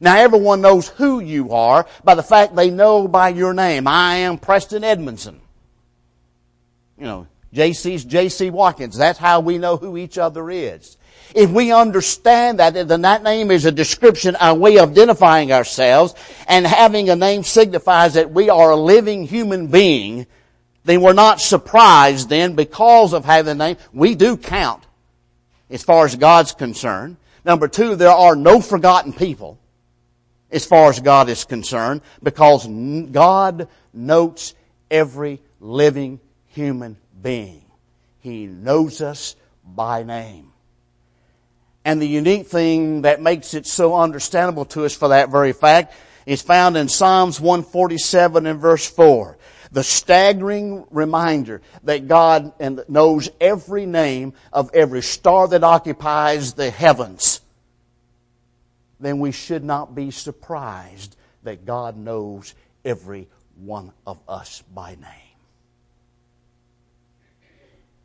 Now 0.00 0.16
everyone 0.16 0.60
knows 0.60 0.88
who 0.88 1.20
you 1.20 1.52
are 1.52 1.86
by 2.04 2.14
the 2.14 2.22
fact 2.22 2.56
they 2.56 2.70
know 2.70 3.06
by 3.06 3.28
your 3.30 3.54
name. 3.54 3.86
I 3.86 4.16
am 4.16 4.38
Preston 4.38 4.84
Edmondson. 4.84 5.40
You 6.98 7.04
know, 7.04 7.26
JC's 7.54 8.04
JC 8.04 8.50
Watkins. 8.50 8.96
That's 8.96 9.18
how 9.18 9.40
we 9.40 9.58
know 9.58 9.76
who 9.76 9.96
each 9.96 10.18
other 10.18 10.50
is. 10.50 10.96
If 11.34 11.50
we 11.50 11.72
understand 11.72 12.58
that, 12.58 12.74
then 12.74 13.02
that 13.02 13.22
name 13.22 13.50
is 13.50 13.64
a 13.64 13.72
description, 13.72 14.36
a 14.40 14.54
way 14.54 14.78
of 14.78 14.90
identifying 14.90 15.52
ourselves, 15.52 16.14
and 16.46 16.66
having 16.66 17.10
a 17.10 17.16
name 17.16 17.42
signifies 17.42 18.14
that 18.14 18.30
we 18.30 18.50
are 18.50 18.70
a 18.70 18.76
living 18.76 19.26
human 19.26 19.68
being, 19.68 20.26
then 20.84 21.00
we're 21.00 21.12
not 21.12 21.40
surprised 21.40 22.28
then 22.28 22.54
because 22.54 23.12
of 23.12 23.24
having 23.24 23.52
a 23.52 23.54
name. 23.54 23.76
We 23.92 24.14
do 24.14 24.36
count 24.36 24.84
as 25.70 25.82
far 25.82 26.04
as 26.04 26.16
God's 26.16 26.52
concerned. 26.52 27.16
Number 27.44 27.68
two, 27.68 27.96
there 27.96 28.10
are 28.10 28.36
no 28.36 28.60
forgotten 28.60 29.12
people 29.12 29.58
as 30.52 30.66
far 30.66 30.90
as 30.90 31.00
God 31.00 31.28
is 31.28 31.44
concerned 31.44 32.02
because 32.22 32.66
God 33.10 33.68
notes 33.92 34.54
every 34.90 35.40
living 35.60 36.20
human 36.48 36.96
being. 37.20 37.64
He 38.20 38.46
knows 38.46 39.00
us 39.00 39.34
by 39.64 40.02
name. 40.02 40.52
And 41.84 42.00
the 42.00 42.06
unique 42.06 42.46
thing 42.46 43.02
that 43.02 43.20
makes 43.20 43.54
it 43.54 43.66
so 43.66 43.96
understandable 43.96 44.64
to 44.66 44.84
us 44.84 44.94
for 44.94 45.08
that 45.08 45.30
very 45.30 45.52
fact 45.52 45.94
is 46.26 46.40
found 46.40 46.76
in 46.76 46.88
Psalms 46.88 47.40
147 47.40 48.46
and 48.46 48.60
verse 48.60 48.88
4. 48.88 49.36
The 49.72 49.82
staggering 49.82 50.84
reminder 50.90 51.62
that 51.84 52.06
God 52.06 52.52
knows 52.88 53.30
every 53.40 53.86
name 53.86 54.34
of 54.52 54.70
every 54.74 55.02
star 55.02 55.48
that 55.48 55.64
occupies 55.64 56.52
the 56.52 56.70
heavens. 56.70 57.40
Then 59.02 59.18
we 59.18 59.32
should 59.32 59.64
not 59.64 59.96
be 59.96 60.12
surprised 60.12 61.16
that 61.42 61.66
God 61.66 61.96
knows 61.96 62.54
every 62.84 63.28
one 63.56 63.92
of 64.06 64.20
us 64.28 64.62
by 64.72 64.92
name. 64.92 65.36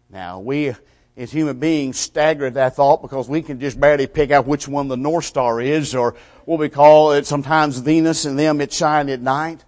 Now 0.10 0.40
we 0.40 0.74
as 1.16 1.32
human 1.32 1.60
beings 1.60 2.00
stagger 2.00 2.48
at 2.48 2.56
that 2.56 2.76
thought 2.76 3.04
because 3.04 3.30
we 3.30 3.44
can 3.44 3.60
just 3.60 3.80
barely 3.80 4.08
pick 4.08 4.32
out 4.32 4.48
which 4.48 4.68
one 4.68 4.88
the 4.88 4.98
North 4.98 5.26
Star 5.26 5.62
is 5.62 5.94
or 5.94 6.16
what 6.46 6.60
we 6.60 6.70
call 6.70 7.12
it 7.12 7.28
sometimes 7.28 7.78
Venus 7.78 8.26
and 8.26 8.38
them 8.38 8.60
it 8.60 8.74
shine 8.74 9.08
at 9.10 9.22
night. 9.22 9.66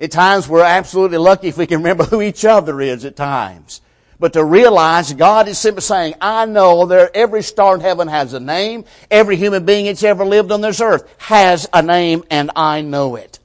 At 0.00 0.10
times 0.10 0.48
we're 0.48 0.64
absolutely 0.64 1.18
lucky 1.18 1.48
if 1.48 1.56
we 1.56 1.66
can 1.68 1.78
remember 1.78 2.04
who 2.06 2.20
each 2.20 2.44
other 2.44 2.80
is 2.80 3.04
at 3.04 3.14
times. 3.14 3.80
But 4.20 4.32
to 4.32 4.44
realize 4.44 5.12
God 5.12 5.46
is 5.46 5.58
simply 5.58 5.82
saying, 5.82 6.14
I 6.20 6.44
know 6.44 6.86
that 6.86 7.14
every 7.14 7.42
star 7.42 7.76
in 7.76 7.80
heaven 7.80 8.08
has 8.08 8.32
a 8.32 8.40
name. 8.40 8.84
Every 9.10 9.36
human 9.36 9.64
being 9.64 9.86
that's 9.86 10.02
ever 10.02 10.24
lived 10.24 10.50
on 10.50 10.60
this 10.60 10.80
earth 10.80 11.08
has 11.18 11.68
a 11.72 11.82
name 11.82 12.24
and 12.30 12.50
I 12.56 12.80
know 12.80 13.14
it. 13.14 13.38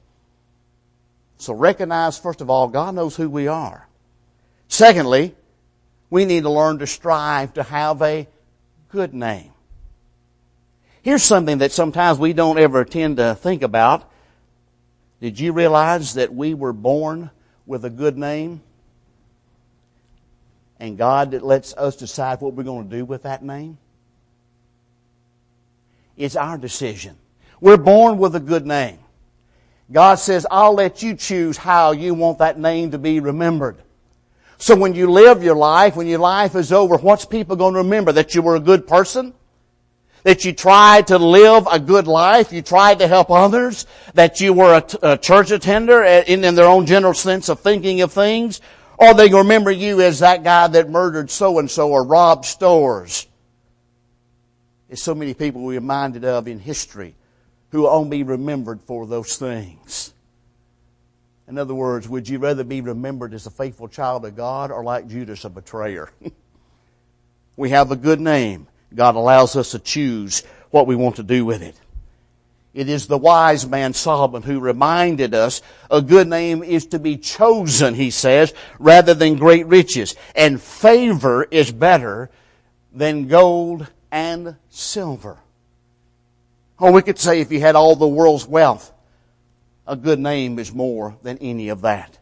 So 1.37 1.53
recognize, 1.53 2.17
first 2.17 2.41
of 2.41 2.49
all, 2.49 2.69
God 2.69 2.95
knows 2.95 3.15
who 3.15 3.29
we 3.29 3.47
are. 3.47 3.87
Secondly, 4.67 5.35
we 6.09 6.25
need 6.25 6.43
to 6.43 6.49
learn 6.49 6.79
to 6.79 6.87
strive 6.87 7.53
to 7.55 7.63
have 7.63 8.01
a 8.01 8.27
good 8.89 9.13
name. 9.13 9.51
Here's 11.03 11.23
something 11.23 11.57
that 11.57 11.71
sometimes 11.71 12.17
we 12.17 12.33
don't 12.33 12.57
ever 12.57 12.85
tend 12.85 13.17
to 13.17 13.35
think 13.35 13.61
about. 13.61 14.09
Did 15.19 15.39
you 15.39 15.51
realize 15.51 16.15
that 16.15 16.33
we 16.33 16.53
were 16.53 16.73
born 16.73 17.29
with 17.65 17.85
a 17.85 17.89
good 17.89 18.17
name? 18.17 18.61
And 20.79 20.97
God 20.97 21.31
that 21.31 21.43
lets 21.43 21.73
us 21.75 21.95
decide 21.95 22.41
what 22.41 22.53
we're 22.53 22.63
going 22.63 22.89
to 22.89 22.97
do 22.97 23.05
with 23.05 23.23
that 23.23 23.43
name? 23.43 23.77
It's 26.17 26.35
our 26.35 26.57
decision. 26.57 27.17
We're 27.59 27.77
born 27.77 28.17
with 28.17 28.35
a 28.35 28.39
good 28.39 28.65
name. 28.65 28.99
God 29.91 30.15
says, 30.15 30.45
I'll 30.49 30.73
let 30.73 31.03
you 31.03 31.15
choose 31.15 31.57
how 31.57 31.91
you 31.91 32.13
want 32.13 32.39
that 32.39 32.59
name 32.59 32.91
to 32.91 32.97
be 32.97 33.19
remembered. 33.19 33.77
So 34.57 34.75
when 34.75 34.95
you 34.95 35.11
live 35.11 35.43
your 35.43 35.55
life, 35.55 35.95
when 35.95 36.07
your 36.07 36.19
life 36.19 36.55
is 36.55 36.71
over, 36.71 36.97
what's 36.97 37.25
people 37.25 37.55
going 37.55 37.73
to 37.73 37.79
remember? 37.79 38.11
That 38.11 38.33
you 38.33 38.41
were 38.41 38.55
a 38.55 38.61
good 38.61 38.87
person? 38.87 39.33
That 40.23 40.45
you 40.45 40.53
tried 40.53 41.07
to 41.07 41.17
live 41.17 41.67
a 41.69 41.79
good 41.79 42.07
life? 42.07 42.53
You 42.53 42.61
tried 42.61 42.99
to 42.99 43.07
help 43.07 43.29
others? 43.29 43.85
That 44.13 44.39
you 44.39 44.53
were 44.53 44.77
a, 44.77 44.81
t- 44.81 44.97
a 45.01 45.17
church 45.17 45.51
attender 45.51 46.01
eh, 46.03 46.23
in, 46.27 46.45
in 46.45 46.55
their 46.55 46.67
own 46.67 46.85
general 46.85 47.13
sense 47.13 47.49
of 47.49 47.59
thinking 47.59 48.01
of 48.01 48.13
things? 48.13 48.61
Or 48.97 49.13
they 49.13 49.29
remember 49.29 49.71
you 49.71 50.01
as 50.01 50.19
that 50.19 50.43
guy 50.43 50.67
that 50.67 50.89
murdered 50.89 51.29
so 51.29 51.59
and 51.59 51.69
so 51.69 51.89
or 51.89 52.03
robbed 52.03 52.45
stores? 52.45 53.27
There's 54.87 55.01
so 55.01 55.15
many 55.15 55.33
people 55.33 55.63
we're 55.63 55.79
reminded 55.79 56.25
of 56.25 56.47
in 56.47 56.59
history 56.59 57.15
who 57.71 57.87
only 57.87 58.17
be 58.17 58.23
remembered 58.23 58.81
for 58.81 59.07
those 59.07 59.37
things. 59.37 60.13
In 61.47 61.57
other 61.57 61.73
words, 61.73 62.07
would 62.07 62.29
you 62.29 62.37
rather 62.37 62.63
be 62.63 62.81
remembered 62.81 63.33
as 63.33 63.47
a 63.47 63.51
faithful 63.51 63.87
child 63.87 64.25
of 64.25 64.35
God 64.35 64.71
or 64.71 64.83
like 64.83 65.07
Judas, 65.07 65.43
a 65.43 65.49
betrayer? 65.49 66.11
we 67.57 67.71
have 67.71 67.91
a 67.91 67.95
good 67.95 68.21
name. 68.21 68.67
God 68.93 69.15
allows 69.15 69.55
us 69.55 69.71
to 69.71 69.79
choose 69.79 70.43
what 70.69 70.87
we 70.87 70.95
want 70.95 71.15
to 71.17 71.23
do 71.23 71.45
with 71.45 71.61
it. 71.61 71.75
It 72.73 72.89
is 72.89 73.05
the 73.05 73.19
wise 73.19 73.67
man 73.67 73.93
Solomon 73.93 74.41
who 74.41 74.59
reminded 74.59 75.35
us 75.35 75.61
a 75.91 76.01
good 76.01 76.27
name 76.27 76.63
is 76.63 76.87
to 76.87 76.99
be 76.99 77.17
chosen, 77.17 77.93
he 77.93 78.09
says, 78.09 78.53
rather 78.79 79.13
than 79.13 79.35
great 79.35 79.67
riches. 79.67 80.15
And 80.35 80.59
favor 80.59 81.43
is 81.43 81.71
better 81.71 82.31
than 82.91 83.27
gold 83.27 83.87
and 84.11 84.55
silver. 84.69 85.37
Or 86.79 86.91
we 86.91 87.03
could 87.03 87.19
say 87.19 87.41
if 87.41 87.51
you 87.51 87.59
had 87.59 87.75
all 87.75 87.95
the 87.95 88.07
world's 88.07 88.47
wealth, 88.47 88.91
a 89.85 89.95
good 89.95 90.19
name 90.19 90.57
is 90.57 90.73
more 90.73 91.15
than 91.21 91.37
any 91.37 91.69
of 91.69 91.81
that. 91.81 92.17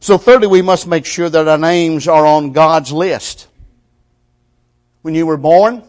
So 0.00 0.18
thirdly, 0.18 0.48
we 0.48 0.60
must 0.60 0.86
make 0.86 1.06
sure 1.06 1.30
that 1.30 1.48
our 1.48 1.56
names 1.56 2.06
are 2.08 2.26
on 2.26 2.52
God's 2.52 2.92
list. 2.92 3.48
When 5.00 5.14
you 5.14 5.24
were 5.24 5.38
born, 5.38 5.82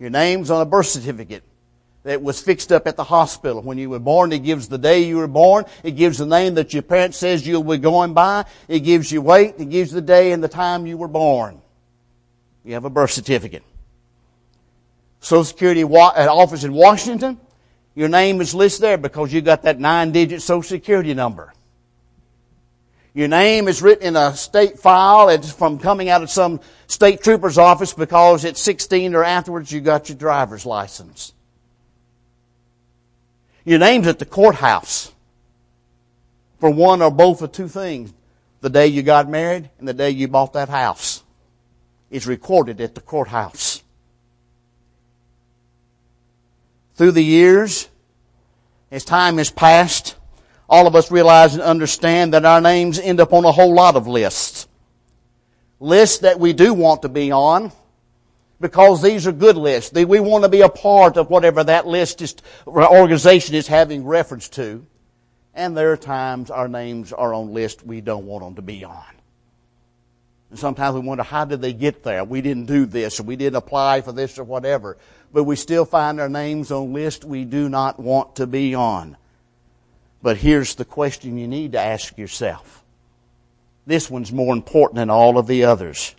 your 0.00 0.10
name's 0.10 0.50
on 0.50 0.60
a 0.60 0.64
birth 0.64 0.86
certificate 0.86 1.44
that 2.08 2.22
was 2.22 2.40
fixed 2.40 2.72
up 2.72 2.86
at 2.86 2.96
the 2.96 3.04
hospital. 3.04 3.60
When 3.60 3.76
you 3.76 3.90
were 3.90 3.98
born, 3.98 4.32
it 4.32 4.38
gives 4.38 4.66
the 4.66 4.78
day 4.78 5.02
you 5.02 5.18
were 5.18 5.28
born. 5.28 5.66
It 5.82 5.90
gives 5.90 6.16
the 6.16 6.24
name 6.24 6.54
that 6.54 6.72
your 6.72 6.82
parent 6.82 7.14
says 7.14 7.46
you'll 7.46 7.62
be 7.62 7.76
going 7.76 8.14
by. 8.14 8.46
It 8.66 8.80
gives 8.80 9.12
you 9.12 9.20
weight. 9.20 9.56
It 9.58 9.68
gives 9.68 9.90
the 9.90 10.00
day 10.00 10.32
and 10.32 10.42
the 10.42 10.48
time 10.48 10.86
you 10.86 10.96
were 10.96 11.06
born. 11.06 11.60
You 12.64 12.72
have 12.72 12.86
a 12.86 12.90
birth 12.90 13.10
certificate. 13.10 13.62
Social 15.20 15.44
Security 15.44 15.84
uh, 15.84 15.86
office 15.86 16.64
in 16.64 16.72
Washington, 16.72 17.38
your 17.94 18.08
name 18.08 18.40
is 18.40 18.54
listed 18.54 18.84
there 18.84 18.96
because 18.96 19.30
you 19.30 19.42
got 19.42 19.64
that 19.64 19.78
nine 19.78 20.10
digit 20.10 20.40
social 20.40 20.62
security 20.62 21.12
number. 21.12 21.52
Your 23.12 23.28
name 23.28 23.68
is 23.68 23.82
written 23.82 24.06
in 24.06 24.16
a 24.16 24.34
state 24.34 24.78
file. 24.78 25.28
It's 25.28 25.52
from 25.52 25.78
coming 25.78 26.08
out 26.08 26.22
of 26.22 26.30
some 26.30 26.60
state 26.86 27.22
trooper's 27.22 27.58
office 27.58 27.92
because 27.92 28.46
at 28.46 28.56
16 28.56 29.14
or 29.14 29.24
afterwards 29.24 29.70
you 29.70 29.82
got 29.82 30.08
your 30.08 30.16
driver's 30.16 30.64
license. 30.64 31.34
Your 33.68 33.78
name's 33.78 34.06
at 34.06 34.18
the 34.18 34.24
courthouse 34.24 35.12
for 36.58 36.70
one 36.70 37.02
or 37.02 37.10
both 37.10 37.42
of 37.42 37.52
two 37.52 37.68
things. 37.68 38.12
The 38.60 38.70
day 38.70 38.86
you 38.86 39.02
got 39.02 39.28
married 39.28 39.70
and 39.78 39.86
the 39.86 39.94
day 39.94 40.10
you 40.10 40.26
bought 40.26 40.54
that 40.54 40.68
house. 40.68 41.22
It's 42.10 42.26
recorded 42.26 42.80
at 42.80 42.94
the 42.94 43.00
courthouse. 43.00 43.82
through 46.98 47.12
the 47.12 47.22
years, 47.22 47.88
as 48.90 49.04
time 49.04 49.38
has 49.38 49.52
passed, 49.52 50.16
all 50.68 50.88
of 50.88 50.96
us 50.96 51.12
realize 51.12 51.54
and 51.54 51.62
understand 51.62 52.34
that 52.34 52.44
our 52.44 52.60
names 52.60 52.98
end 52.98 53.20
up 53.20 53.32
on 53.32 53.44
a 53.44 53.52
whole 53.52 53.72
lot 53.72 53.94
of 53.94 54.08
lists. 54.08 54.66
Lists 55.78 56.18
that 56.18 56.40
we 56.40 56.52
do 56.52 56.74
want 56.74 57.02
to 57.02 57.08
be 57.08 57.30
on, 57.30 57.70
because 58.60 59.02
these 59.02 59.26
are 59.26 59.32
good 59.32 59.56
lists. 59.56 59.92
We 59.92 60.20
want 60.20 60.44
to 60.44 60.48
be 60.48 60.62
a 60.62 60.68
part 60.68 61.16
of 61.16 61.30
whatever 61.30 61.64
that 61.64 61.86
list 61.86 62.22
is, 62.22 62.36
organization 62.66 63.54
is 63.54 63.66
having 63.66 64.04
reference 64.04 64.48
to. 64.50 64.84
And 65.54 65.76
there 65.76 65.92
are 65.92 65.96
times 65.96 66.50
our 66.50 66.68
names 66.68 67.12
are 67.12 67.34
on 67.34 67.52
lists 67.52 67.82
we 67.84 68.00
don't 68.00 68.26
want 68.26 68.44
them 68.44 68.54
to 68.56 68.62
be 68.62 68.84
on. 68.84 69.04
And 70.50 70.58
sometimes 70.58 70.94
we 70.94 71.00
wonder, 71.00 71.24
how 71.24 71.44
did 71.44 71.60
they 71.60 71.72
get 71.72 72.02
there? 72.04 72.24
We 72.24 72.40
didn't 72.40 72.66
do 72.66 72.86
this, 72.86 73.20
or 73.20 73.24
we 73.24 73.36
didn't 73.36 73.56
apply 73.56 74.00
for 74.00 74.12
this, 74.12 74.38
or 74.38 74.44
whatever 74.44 74.96
but 75.32 75.44
we 75.44 75.56
still 75.56 75.84
find 75.84 76.20
our 76.20 76.28
names 76.28 76.70
on 76.70 76.92
lists 76.92 77.24
we 77.24 77.44
do 77.44 77.68
not 77.68 77.98
want 77.98 78.36
to 78.36 78.46
be 78.46 78.74
on. 78.74 79.16
But 80.22 80.38
here's 80.38 80.74
the 80.74 80.84
question 80.84 81.38
you 81.38 81.46
need 81.46 81.72
to 81.72 81.80
ask 81.80 82.16
yourself. 82.18 82.82
This 83.86 84.10
one's 84.10 84.32
more 84.32 84.54
important 84.54 84.96
than 84.96 85.10
all 85.10 85.38
of 85.38 85.46
the 85.46 85.64
others. 85.64 86.14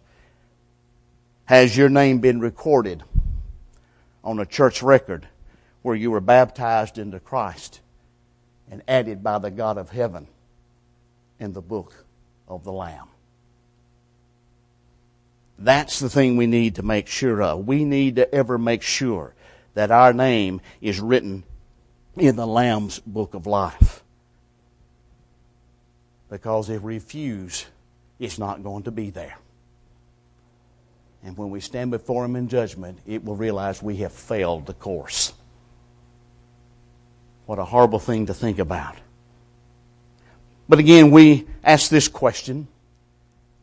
Has 1.49 1.75
your 1.75 1.89
name 1.89 2.19
been 2.19 2.39
recorded 2.39 3.01
on 4.23 4.37
a 4.37 4.45
church 4.45 4.83
record 4.83 5.27
where 5.81 5.95
you 5.95 6.11
were 6.11 6.21
baptized 6.21 6.99
into 6.99 7.19
Christ 7.19 7.81
and 8.69 8.83
added 8.87 9.23
by 9.23 9.39
the 9.39 9.49
God 9.49 9.79
of 9.79 9.89
heaven 9.89 10.27
in 11.39 11.53
the 11.53 11.61
book 11.63 12.05
of 12.47 12.63
the 12.63 12.71
Lamb? 12.71 13.07
That's 15.57 15.97
the 15.97 16.07
thing 16.07 16.37
we 16.37 16.45
need 16.45 16.75
to 16.75 16.83
make 16.83 17.07
sure 17.07 17.41
of. 17.41 17.65
We 17.65 17.83
need 17.83 18.17
to 18.17 18.31
ever 18.31 18.59
make 18.59 18.83
sure 18.83 19.33
that 19.73 19.89
our 19.89 20.13
name 20.13 20.61
is 20.81 20.99
written 20.99 21.45
in 22.15 22.35
the 22.35 22.45
Lamb's 22.45 22.99
book 22.99 23.33
of 23.33 23.47
life. 23.47 24.03
Because 26.29 26.69
if 26.69 26.83
we 26.83 26.93
refuse, 26.93 27.65
it's 28.19 28.37
not 28.37 28.61
going 28.61 28.83
to 28.83 28.91
be 28.91 29.09
there. 29.09 29.39
And 31.23 31.37
when 31.37 31.49
we 31.49 31.59
stand 31.59 31.91
before 31.91 32.25
Him 32.25 32.35
in 32.35 32.47
judgment, 32.47 32.99
it 33.05 33.23
will 33.23 33.35
realize 33.35 33.83
we 33.83 33.97
have 33.97 34.13
failed 34.13 34.65
the 34.65 34.73
course. 34.73 35.33
What 37.45 37.59
a 37.59 37.65
horrible 37.65 37.99
thing 37.99 38.27
to 38.27 38.33
think 38.33 38.59
about. 38.59 38.95
But 40.67 40.79
again, 40.79 41.11
we 41.11 41.47
ask 41.63 41.89
this 41.89 42.07
question 42.07 42.67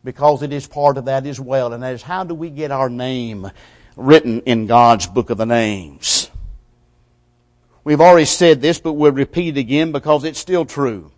because 0.03 0.43
it 0.43 0.51
is 0.51 0.67
part 0.67 0.97
of 0.97 1.05
that 1.05 1.25
as 1.25 1.39
well. 1.39 1.73
And 1.73 1.81
that 1.81 1.93
is 1.93 2.03
how 2.03 2.23
do 2.23 2.35
we 2.35 2.49
get 2.49 2.69
our 2.69 2.89
name 2.89 3.49
written 3.95 4.41
in 4.41 4.67
God's 4.67 5.07
book 5.07 5.29
of 5.29 5.37
the 5.37 5.45
names? 5.45 6.29
We've 7.83 8.01
already 8.01 8.25
said 8.25 8.61
this, 8.61 8.79
but 8.79 8.93
we'll 8.93 9.13
repeat 9.13 9.57
it 9.57 9.59
again 9.61 9.93
because 9.93 10.25
it's 10.25 10.39
still 10.39 10.65
true. 10.65 11.11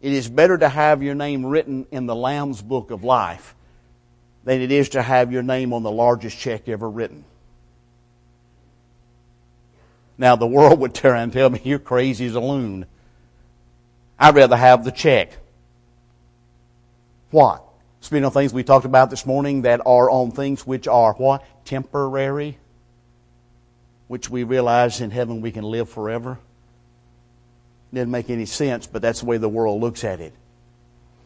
It 0.00 0.12
is 0.12 0.28
better 0.28 0.56
to 0.56 0.68
have 0.68 1.02
your 1.02 1.16
name 1.16 1.44
written 1.44 1.86
in 1.90 2.06
the 2.06 2.14
Lamb's 2.14 2.62
book 2.62 2.92
of 2.92 3.02
life 3.02 3.56
than 4.44 4.60
it 4.60 4.72
is 4.72 4.90
to 4.90 5.02
have 5.02 5.32
your 5.32 5.42
name 5.42 5.72
on 5.72 5.82
the 5.82 5.90
largest 5.90 6.38
check 6.38 6.68
ever 6.68 6.88
written. 6.88 7.24
Now, 10.18 10.36
the 10.36 10.46
world 10.46 10.78
would 10.80 10.94
turn 10.94 11.18
and 11.18 11.32
tell 11.32 11.50
me, 11.50 11.60
you're 11.64 11.78
crazy 11.78 12.26
as 12.26 12.34
a 12.34 12.40
loon. 12.40 12.86
I'd 14.18 14.34
rather 14.34 14.56
have 14.56 14.84
the 14.84 14.92
check. 14.92 15.36
What? 17.30 17.64
Speaking 18.00 18.24
of 18.24 18.34
things 18.34 18.52
we 18.52 18.62
talked 18.62 18.84
about 18.84 19.10
this 19.10 19.26
morning 19.26 19.62
that 19.62 19.80
are 19.86 20.10
on 20.10 20.30
things 20.30 20.66
which 20.66 20.86
are 20.86 21.14
what? 21.14 21.44
Temporary. 21.64 22.58
Which 24.08 24.28
we 24.28 24.44
realize 24.44 25.00
in 25.00 25.10
heaven 25.10 25.40
we 25.40 25.50
can 25.50 25.64
live 25.64 25.88
forever. 25.88 26.38
Didn't 27.94 28.10
make 28.10 28.30
any 28.30 28.46
sense, 28.46 28.86
but 28.86 29.02
that's 29.02 29.20
the 29.20 29.26
way 29.26 29.38
the 29.38 29.48
world 29.48 29.80
looks 29.80 30.04
at 30.04 30.20
it. 30.20 30.32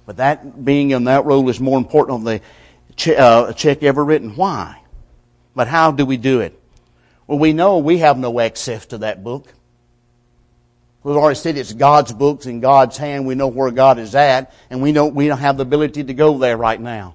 But 0.05 0.19
that 0.19 0.65
being 0.65 0.91
in 0.91 1.05
that 1.05 1.25
role 1.25 1.49
is 1.49 1.61
more 1.61 1.79
important 1.79 2.15
on 2.15 2.25
the 2.25 2.41
che- 2.97 3.17
uh, 3.17 3.53
check 3.53 3.83
ever 3.83 4.05
written. 4.05 4.37
Why? 4.37 4.81
But 5.55 5.69
how 5.69 5.93
do 5.93 6.05
we 6.05 6.17
do 6.17 6.41
it? 6.41 6.61
Well, 7.27 7.39
we 7.39 7.53
know 7.53 7.79
we 7.79 7.99
have 7.99 8.19
no 8.19 8.41
access 8.41 8.87
to 8.87 8.99
that 8.99 9.25
book. 9.25 9.53
We've 11.03 11.17
already 11.17 11.39
said 11.39 11.57
it's 11.57 11.73
God's 11.73 12.13
books 12.13 12.47
in 12.47 12.61
God's 12.61 12.97
hand. 12.97 13.27
We 13.27 13.37
know 13.37 13.47
where 13.47 13.71
God 13.71 13.99
is 13.99 14.15
at, 14.15 14.53
and 14.71 14.83
we 14.83 14.91
know 14.91 15.07
we 15.07 15.29
don't 15.29 15.39
have 15.39 15.57
the 15.57 15.63
ability 15.63 16.05
to 16.05 16.15
go 16.15 16.39
there 16.39 16.57
right 16.57 16.81
now. 16.81 17.15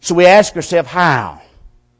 So 0.00 0.14
we 0.14 0.26
ask 0.26 0.54
ourselves, 0.54 0.88
how? 0.88 1.42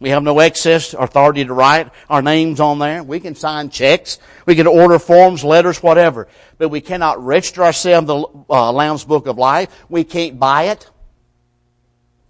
We 0.00 0.10
have 0.10 0.22
no 0.22 0.40
access 0.40 0.94
authority 0.94 1.44
to 1.44 1.52
write 1.52 1.90
our 2.08 2.22
names 2.22 2.60
on 2.60 2.78
there. 2.78 3.02
We 3.02 3.18
can 3.18 3.34
sign 3.34 3.70
checks. 3.70 4.20
We 4.46 4.54
can 4.54 4.68
order 4.68 5.00
forms, 5.00 5.42
letters, 5.42 5.82
whatever. 5.82 6.28
But 6.58 6.68
we 6.68 6.80
cannot 6.80 7.24
register 7.24 7.64
ourselves 7.64 8.06
the 8.06 8.24
uh, 8.48 8.70
Lamb's 8.70 9.02
Book 9.02 9.26
of 9.26 9.36
Life. 9.36 9.68
We 9.88 10.04
can't 10.04 10.38
buy 10.38 10.64
it. 10.64 10.88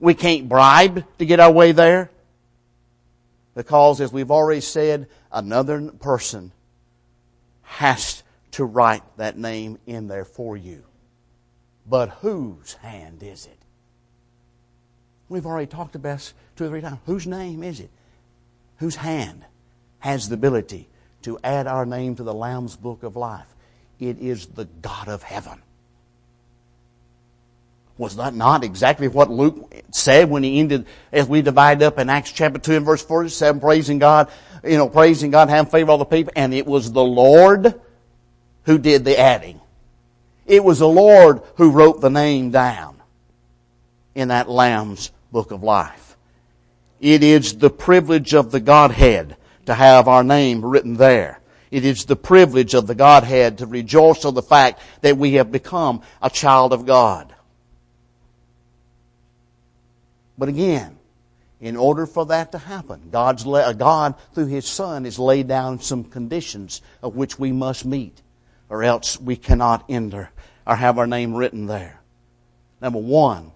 We 0.00 0.14
can't 0.14 0.48
bribe 0.48 1.04
to 1.18 1.26
get 1.26 1.40
our 1.40 1.50
way 1.50 1.72
there. 1.72 2.10
Because, 3.54 4.00
as 4.00 4.12
we've 4.12 4.30
already 4.30 4.60
said, 4.60 5.08
another 5.32 5.90
person 5.90 6.52
has 7.62 8.22
to 8.52 8.64
write 8.64 9.02
that 9.16 9.36
name 9.36 9.78
in 9.86 10.06
there 10.06 10.24
for 10.24 10.56
you. 10.56 10.84
But 11.86 12.10
whose 12.20 12.74
hand 12.74 13.22
is 13.22 13.46
it? 13.46 13.58
We've 15.28 15.46
already 15.46 15.66
talked 15.66 15.94
about 15.94 16.18
this 16.18 16.34
two 16.56 16.64
or 16.64 16.68
three 16.68 16.80
times. 16.80 16.98
Whose 17.06 17.26
name 17.26 17.62
is 17.62 17.80
it? 17.80 17.90
Whose 18.76 18.96
hand 18.96 19.44
has 19.98 20.28
the 20.28 20.34
ability 20.34 20.88
to 21.22 21.38
add 21.42 21.66
our 21.66 21.84
name 21.84 22.14
to 22.16 22.22
the 22.22 22.34
Lamb's 22.34 22.76
book 22.76 23.02
of 23.02 23.16
life? 23.16 23.54
It 23.98 24.18
is 24.18 24.46
the 24.46 24.66
God 24.66 25.08
of 25.08 25.22
heaven. 25.22 25.62
Was 27.98 28.16
that 28.16 28.32
not 28.32 28.62
exactly 28.62 29.08
what 29.08 29.28
Luke 29.28 29.74
said 29.90 30.30
when 30.30 30.44
he 30.44 30.60
ended, 30.60 30.86
as 31.12 31.28
we 31.28 31.42
divide 31.42 31.82
up 31.82 31.98
in 31.98 32.08
Acts 32.08 32.30
chapter 32.30 32.60
2 32.60 32.76
and 32.76 32.86
verse 32.86 33.02
47, 33.02 33.60
praising 33.60 33.98
God, 33.98 34.30
you 34.62 34.76
know, 34.76 34.88
praising 34.88 35.32
God, 35.32 35.48
having 35.48 35.70
favor 35.70 35.84
of 35.84 35.90
all 35.90 35.98
the 35.98 36.04
people, 36.04 36.32
and 36.36 36.54
it 36.54 36.64
was 36.64 36.92
the 36.92 37.04
Lord 37.04 37.78
who 38.64 38.78
did 38.78 39.04
the 39.04 39.18
adding. 39.18 39.60
It 40.46 40.62
was 40.62 40.78
the 40.78 40.88
Lord 40.88 41.42
who 41.56 41.72
wrote 41.72 42.00
the 42.00 42.08
name 42.08 42.52
down 42.52 43.02
in 44.14 44.28
that 44.28 44.48
Lamb's 44.48 45.10
book 45.32 45.50
of 45.50 45.64
life. 45.64 46.16
It 47.00 47.22
is 47.22 47.58
the 47.58 47.70
privilege 47.70 48.32
of 48.32 48.52
the 48.52 48.60
Godhead 48.60 49.36
to 49.66 49.74
have 49.74 50.06
our 50.08 50.22
name 50.22 50.64
written 50.64 50.94
there. 50.94 51.40
It 51.70 51.84
is 51.84 52.04
the 52.04 52.16
privilege 52.16 52.74
of 52.74 52.86
the 52.86 52.94
Godhead 52.94 53.58
to 53.58 53.66
rejoice 53.66 54.24
of 54.24 54.34
the 54.34 54.42
fact 54.42 54.80
that 55.02 55.18
we 55.18 55.34
have 55.34 55.52
become 55.52 56.02
a 56.22 56.30
child 56.30 56.72
of 56.72 56.86
God. 56.86 57.34
But 60.38 60.48
again, 60.48 60.96
in 61.60 61.76
order 61.76 62.06
for 62.06 62.26
that 62.26 62.52
to 62.52 62.58
happen, 62.58 63.08
God's 63.10 63.44
uh, 63.44 63.72
God 63.72 64.14
through 64.32 64.46
His 64.46 64.66
Son 64.66 65.04
has 65.04 65.18
laid 65.18 65.48
down 65.48 65.80
some 65.80 66.04
conditions 66.04 66.80
of 67.02 67.16
which 67.16 67.38
we 67.38 67.50
must 67.50 67.84
meet, 67.84 68.22
or 68.68 68.84
else 68.84 69.20
we 69.20 69.36
cannot 69.36 69.84
enter 69.88 70.30
or 70.64 70.76
have 70.76 70.98
our 70.98 71.06
name 71.06 71.34
written 71.34 71.66
there. 71.66 72.00
Number 72.80 73.00
one, 73.00 73.50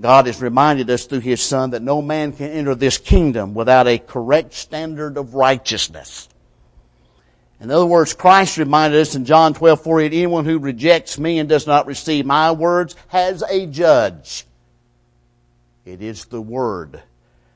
God 0.00 0.26
has 0.26 0.40
reminded 0.40 0.88
us 0.88 1.06
through 1.06 1.20
His 1.20 1.42
Son 1.42 1.70
that 1.70 1.82
no 1.82 2.00
man 2.00 2.32
can 2.32 2.50
enter 2.50 2.76
this 2.76 2.98
kingdom 2.98 3.52
without 3.52 3.88
a 3.88 3.98
correct 3.98 4.54
standard 4.54 5.16
of 5.16 5.34
righteousness. 5.34 6.28
In 7.60 7.70
other 7.70 7.84
words, 7.84 8.14
Christ 8.14 8.56
reminded 8.56 8.98
us 9.00 9.14
in 9.14 9.26
John 9.26 9.52
12, 9.52 9.82
48, 9.82 10.12
anyone 10.14 10.44
who 10.46 10.58
rejects 10.58 11.18
me 11.18 11.38
and 11.38 11.48
does 11.48 11.66
not 11.66 11.86
receive 11.86 12.24
my 12.24 12.52
words 12.52 12.96
has 13.08 13.42
a 13.42 13.66
judge. 13.66 14.46
It 15.90 16.02
is 16.02 16.26
the 16.26 16.40
word 16.40 17.02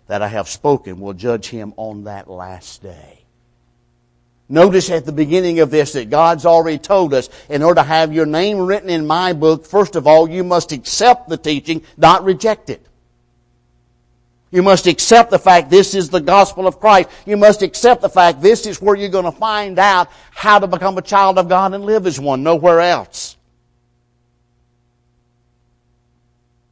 that 0.08 0.20
I 0.20 0.26
have 0.26 0.48
spoken 0.48 0.98
will 0.98 1.12
judge 1.12 1.48
him 1.48 1.72
on 1.76 2.04
that 2.04 2.28
last 2.28 2.82
day. 2.82 3.20
Notice 4.48 4.90
at 4.90 5.06
the 5.06 5.12
beginning 5.12 5.60
of 5.60 5.70
this 5.70 5.92
that 5.92 6.10
God's 6.10 6.44
already 6.44 6.78
told 6.78 7.14
us 7.14 7.30
in 7.48 7.62
order 7.62 7.80
to 7.80 7.86
have 7.86 8.12
your 8.12 8.26
name 8.26 8.58
written 8.58 8.90
in 8.90 9.06
my 9.06 9.34
book, 9.34 9.64
first 9.64 9.94
of 9.94 10.08
all, 10.08 10.28
you 10.28 10.42
must 10.42 10.72
accept 10.72 11.28
the 11.28 11.36
teaching, 11.36 11.82
not 11.96 12.24
reject 12.24 12.70
it. 12.70 12.84
You 14.50 14.62
must 14.62 14.88
accept 14.88 15.30
the 15.30 15.38
fact 15.38 15.70
this 15.70 15.94
is 15.94 16.10
the 16.10 16.20
gospel 16.20 16.66
of 16.66 16.80
Christ. 16.80 17.10
You 17.26 17.36
must 17.36 17.62
accept 17.62 18.02
the 18.02 18.08
fact 18.08 18.42
this 18.42 18.66
is 18.66 18.82
where 18.82 18.96
you're 18.96 19.08
going 19.08 19.24
to 19.24 19.32
find 19.32 19.78
out 19.78 20.08
how 20.32 20.58
to 20.58 20.66
become 20.66 20.98
a 20.98 21.02
child 21.02 21.38
of 21.38 21.48
God 21.48 21.72
and 21.72 21.84
live 21.84 22.06
as 22.06 22.18
one, 22.18 22.42
nowhere 22.42 22.80
else. 22.80 23.33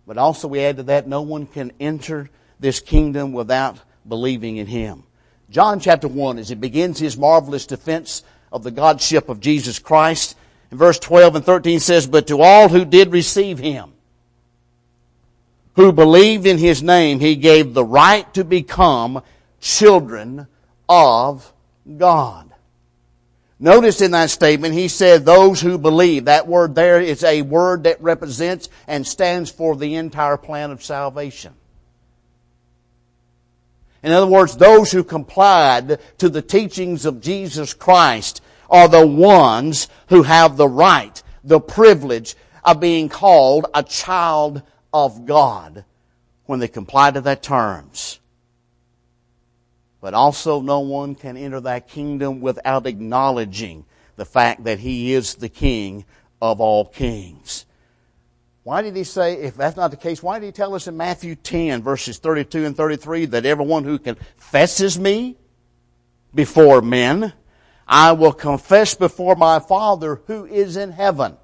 But 0.07 0.19
also 0.19 0.49
we 0.49 0.61
add 0.61 0.77
to 0.79 0.83
that, 0.85 1.07
no 1.07 1.23
one 1.23 1.47
can 1.47 1.73
enter 1.79 2.31
this 2.59 2.81
kingdom 2.81 3.33
without 3.33 3.79
believing 4.07 4.57
in 4.57 4.67
Him. 4.67 5.05
John 5.51 5.81
chapter 5.81 6.09
1, 6.09 6.39
as 6.39 6.49
he 6.49 6.55
begins 6.55 6.99
his 6.99 7.19
marvelous 7.19 7.67
defense 7.67 8.23
of 8.51 8.63
the 8.63 8.71
Godship 8.71 9.29
of 9.29 9.39
Jesus 9.39 9.79
Christ, 9.79 10.37
in 10.71 10.79
verse 10.79 10.99
12 10.99 11.37
and 11.37 11.45
13 11.45 11.79
says, 11.79 12.07
But 12.07 12.29
to 12.29 12.41
all 12.41 12.71
who 12.71 12.87
did 12.87 13.13
receive 13.13 13.59
Him, 13.59 13.93
who 15.77 15.93
believed 15.93 16.47
in 16.47 16.57
His 16.57 16.83
name, 16.83 17.21
He 17.21 17.37
gave 17.37 17.75
the 17.75 17.85
right 17.85 18.33
to 18.33 18.45
become 18.45 19.23
children 19.61 20.47
of 20.89 21.53
God. 21.99 22.52
Notice 23.63 24.01
in 24.01 24.11
that 24.11 24.31
statement, 24.31 24.75
he 24.75 24.89
said 24.89 25.25
those 25.25 25.61
who 25.61 25.79
believe. 25.79 26.25
That 26.25 26.49
word 26.49 26.75
there 26.75 27.01
is 27.01 27.23
a 27.23 27.43
word 27.43 27.85
that 27.85 28.03
represents 28.03 28.69
and 28.89 29.07
stands 29.07 29.53
for 29.53 29.77
the 29.77 29.95
entire 29.95 30.37
plan 30.37 30.73
of 30.73 30.83
salvation. 30.83 31.55
In 34.03 34.11
other 34.11 34.27
words, 34.27 34.57
those 34.57 34.91
who 34.91 35.05
complied 35.05 36.01
to 36.19 36.29
the 36.29 36.43
teachings 36.43 37.07
of 37.07 37.21
Jesus 37.21 37.73
Christ 37.73 38.43
are 38.69 38.89
the 38.89 39.07
ones 39.07 39.87
who 40.09 40.25
have 40.25 40.57
the 40.57 40.67
right, 40.67 41.23
the 41.45 41.61
privilege 41.61 42.35
of 42.65 42.81
being 42.81 43.09
called 43.09 43.67
a 43.73 43.85
child 43.85 44.63
of 44.93 45.25
God 45.25 45.85
when 46.47 46.59
they 46.59 46.67
comply 46.67 47.13
to 47.13 47.21
that 47.21 47.45
terms. 47.45 48.19
But 50.03 50.15
also 50.15 50.61
no 50.61 50.81
one 50.81 51.15
can 51.15 51.37
enter 51.37 51.61
that 51.61 51.89
kingdom 51.89 52.41
without 52.41 52.87
acknowledging 52.87 53.85
the 54.17 54.25
fact 54.25 54.65
that 54.65 54.81
he 54.81 55.15
is 55.15 55.37
the 55.37 55.49
king 55.49 56.05
of 56.43 56.61
all 56.61 56.85
kings. 56.85 57.67
Why 58.65 58.83
did 58.83 58.97
he 58.97 59.05
say, 59.05 59.35
if 59.35 59.57
that's 59.57 59.77
not 59.77 59.93
the 59.93 59.97
case, 59.97 60.21
why 60.21 60.41
did 60.41 60.47
he 60.47 60.53
tell 60.53 60.75
us 60.75 60.89
in 60.89 60.97
Matthew 60.97 61.37
10 61.37 61.83
verses 61.83 62.19
32 62.19 62.65
and 62.65 62.77
33 62.77 63.27
that 63.27 63.47
everyone 63.47 63.85
who 63.85 63.99
confesses 63.99 64.99
me 64.99 65.37
before 66.35 66.83
men, 66.83 67.33
I 67.87 68.11
will 68.11 68.33
confess 68.33 68.95
before 68.95 69.37
my 69.37 69.61
Father 69.61 70.21
who 70.27 70.47
is 70.47 70.77
in 70.77 70.91
heaven. 70.91 71.37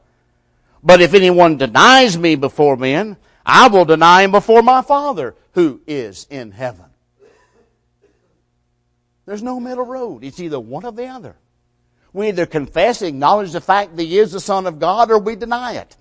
But 0.83 1.01
if 1.01 1.15
anyone 1.15 1.59
denies 1.59 2.19
me 2.19 2.35
before 2.35 2.77
men, 2.77 3.19
I 3.47 3.69
will 3.69 3.85
deny 3.85 4.23
him 4.23 4.33
before 4.33 4.63
my 4.63 4.83
Father 4.83 5.37
who 5.53 5.81
is 5.87 6.27
in 6.29 6.51
heaven. 6.51 6.88
There's 9.29 9.43
no 9.43 9.61
middle 9.61 9.85
road. 9.85 10.25
It's 10.25 10.41
either 10.41 10.59
one 10.59 10.87
or 10.87 10.93
the 10.93 11.07
other. 11.07 11.37
We 12.15 12.29
either 12.29 12.47
confess, 12.47 13.03
acknowledge 13.03 13.53
the 13.53 13.61
fact 13.61 13.95
that 13.95 14.03
He 14.03 14.19
is 14.19 14.33
the 14.33 14.41
Son 14.41 14.67
of 14.67 14.79
God, 14.79 15.11
or 15.11 15.19
we 15.19 15.37
deny 15.37 15.75
it. 15.75 15.99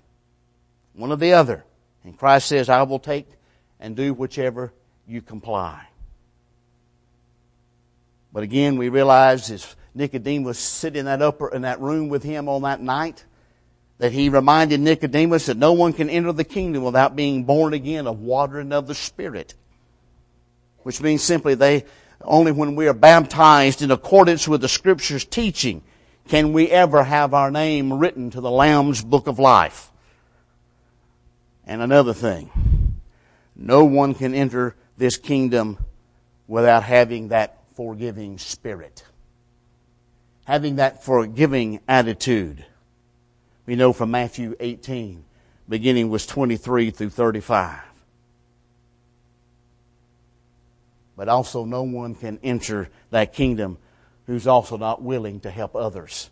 One 0.94 1.12
or 1.12 1.16
the 1.16 1.34
other. 1.34 1.62
And 2.04 2.18
Christ 2.18 2.46
says, 2.46 2.70
I 2.70 2.84
will 2.84 2.98
take 2.98 3.28
and 3.78 3.94
do 3.94 4.14
whichever 4.14 4.72
you 5.06 5.20
comply. 5.20 5.86
But 8.32 8.44
again, 8.44 8.78
we 8.78 8.88
realize 8.88 9.50
as 9.50 9.76
Nicodemus 9.94 10.58
sitting 10.58 11.00
in 11.00 11.04
that 11.04 11.20
upper 11.20 11.50
in 11.50 11.62
that 11.62 11.82
room 11.82 12.08
with 12.08 12.22
him 12.22 12.48
on 12.48 12.62
that 12.62 12.80
night, 12.80 13.26
that 13.98 14.12
he 14.12 14.30
reminded 14.30 14.80
Nicodemus 14.80 15.44
that 15.46 15.58
no 15.58 15.74
one 15.74 15.92
can 15.92 16.08
enter 16.08 16.32
the 16.32 16.44
kingdom 16.44 16.82
without 16.82 17.14
being 17.14 17.44
born 17.44 17.74
again 17.74 18.06
of 18.06 18.20
water 18.20 18.58
and 18.58 18.72
of 18.72 18.86
the 18.86 18.94
Spirit. 18.94 19.52
Which 20.82 21.02
means 21.02 21.22
simply 21.22 21.54
they 21.54 21.84
only 22.22 22.52
when 22.52 22.74
we 22.74 22.88
are 22.88 22.94
baptized 22.94 23.82
in 23.82 23.90
accordance 23.90 24.48
with 24.48 24.60
the 24.60 24.68
Scripture's 24.68 25.24
teaching 25.24 25.82
can 26.28 26.52
we 26.52 26.68
ever 26.68 27.04
have 27.04 27.32
our 27.32 27.50
name 27.50 27.92
written 27.92 28.30
to 28.30 28.40
the 28.40 28.50
Lamb's 28.50 29.02
book 29.02 29.26
of 29.26 29.38
life. 29.38 29.90
And 31.66 31.80
another 31.80 32.12
thing, 32.12 33.00
no 33.56 33.84
one 33.84 34.14
can 34.14 34.34
enter 34.34 34.74
this 34.96 35.16
kingdom 35.16 35.78
without 36.46 36.82
having 36.82 37.28
that 37.28 37.58
forgiving 37.74 38.38
spirit. 38.38 39.04
Having 40.46 40.76
that 40.76 41.04
forgiving 41.04 41.80
attitude. 41.86 42.64
We 43.66 43.76
know 43.76 43.92
from 43.92 44.10
Matthew 44.10 44.56
18, 44.58 45.24
beginning 45.68 46.08
with 46.08 46.26
23 46.26 46.90
through 46.90 47.10
35. 47.10 47.87
But 51.18 51.28
also, 51.28 51.64
no 51.64 51.82
one 51.82 52.14
can 52.14 52.38
enter 52.44 52.88
that 53.10 53.32
kingdom 53.32 53.76
who's 54.26 54.46
also 54.46 54.76
not 54.76 55.02
willing 55.02 55.40
to 55.40 55.50
help 55.50 55.74
others. 55.74 56.30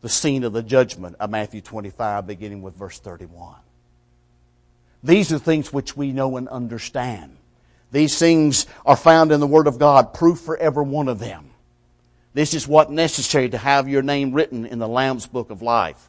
The 0.00 0.08
scene 0.08 0.42
of 0.42 0.54
the 0.54 0.62
judgment 0.62 1.16
of 1.20 1.28
Matthew 1.28 1.60
25, 1.60 2.26
beginning 2.26 2.62
with 2.62 2.74
verse 2.74 2.98
31. 2.98 3.56
These 5.02 5.34
are 5.34 5.38
things 5.38 5.70
which 5.70 5.98
we 5.98 6.12
know 6.12 6.38
and 6.38 6.48
understand. 6.48 7.36
These 7.90 8.18
things 8.18 8.64
are 8.86 8.96
found 8.96 9.32
in 9.32 9.40
the 9.40 9.46
Word 9.46 9.66
of 9.66 9.78
God, 9.78 10.14
proof 10.14 10.40
for 10.40 10.56
every 10.56 10.84
one 10.84 11.08
of 11.08 11.18
them. 11.18 11.50
This 12.32 12.54
is 12.54 12.66
what 12.66 12.90
necessary 12.90 13.50
to 13.50 13.58
have 13.58 13.86
your 13.86 14.00
name 14.00 14.32
written 14.32 14.64
in 14.64 14.78
the 14.78 14.88
Lamb's 14.88 15.26
Book 15.26 15.50
of 15.50 15.60
Life. 15.60 16.08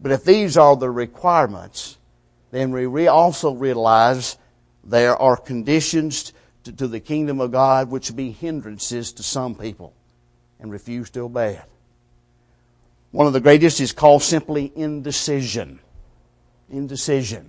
But 0.00 0.12
if 0.12 0.24
these 0.24 0.56
are 0.56 0.76
the 0.76 0.90
requirements, 0.90 1.98
then 2.52 2.70
we 2.70 3.06
also 3.06 3.52
realize 3.52 4.38
there 4.82 5.16
are 5.16 5.36
conditions 5.36 6.32
to, 6.66 6.72
to 6.72 6.88
the 6.88 7.00
kingdom 7.00 7.40
of 7.40 7.52
God 7.52 7.90
which 7.90 8.14
be 8.14 8.30
hindrances 8.30 9.12
to 9.14 9.22
some 9.22 9.54
people 9.54 9.94
and 10.60 10.70
refuse 10.70 11.10
to 11.10 11.20
obey 11.20 11.54
it. 11.54 11.64
One 13.12 13.26
of 13.26 13.32
the 13.32 13.40
greatest 13.40 13.80
is 13.80 13.92
called 13.92 14.22
simply 14.22 14.72
indecision. 14.74 15.80
Indecision. 16.70 17.48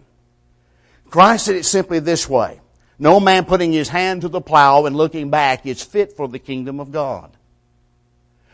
Christ 1.09 1.45
said 1.45 1.55
it 1.55 1.65
simply 1.65 1.99
this 1.99 2.29
way. 2.29 2.61
No 2.99 3.19
man 3.19 3.45
putting 3.45 3.71
his 3.71 3.89
hand 3.89 4.21
to 4.21 4.27
the 4.27 4.41
plow 4.41 4.85
and 4.85 4.95
looking 4.95 5.29
back 5.29 5.65
is 5.65 5.83
fit 5.83 6.13
for 6.13 6.27
the 6.27 6.39
kingdom 6.39 6.79
of 6.79 6.91
God. 6.91 7.31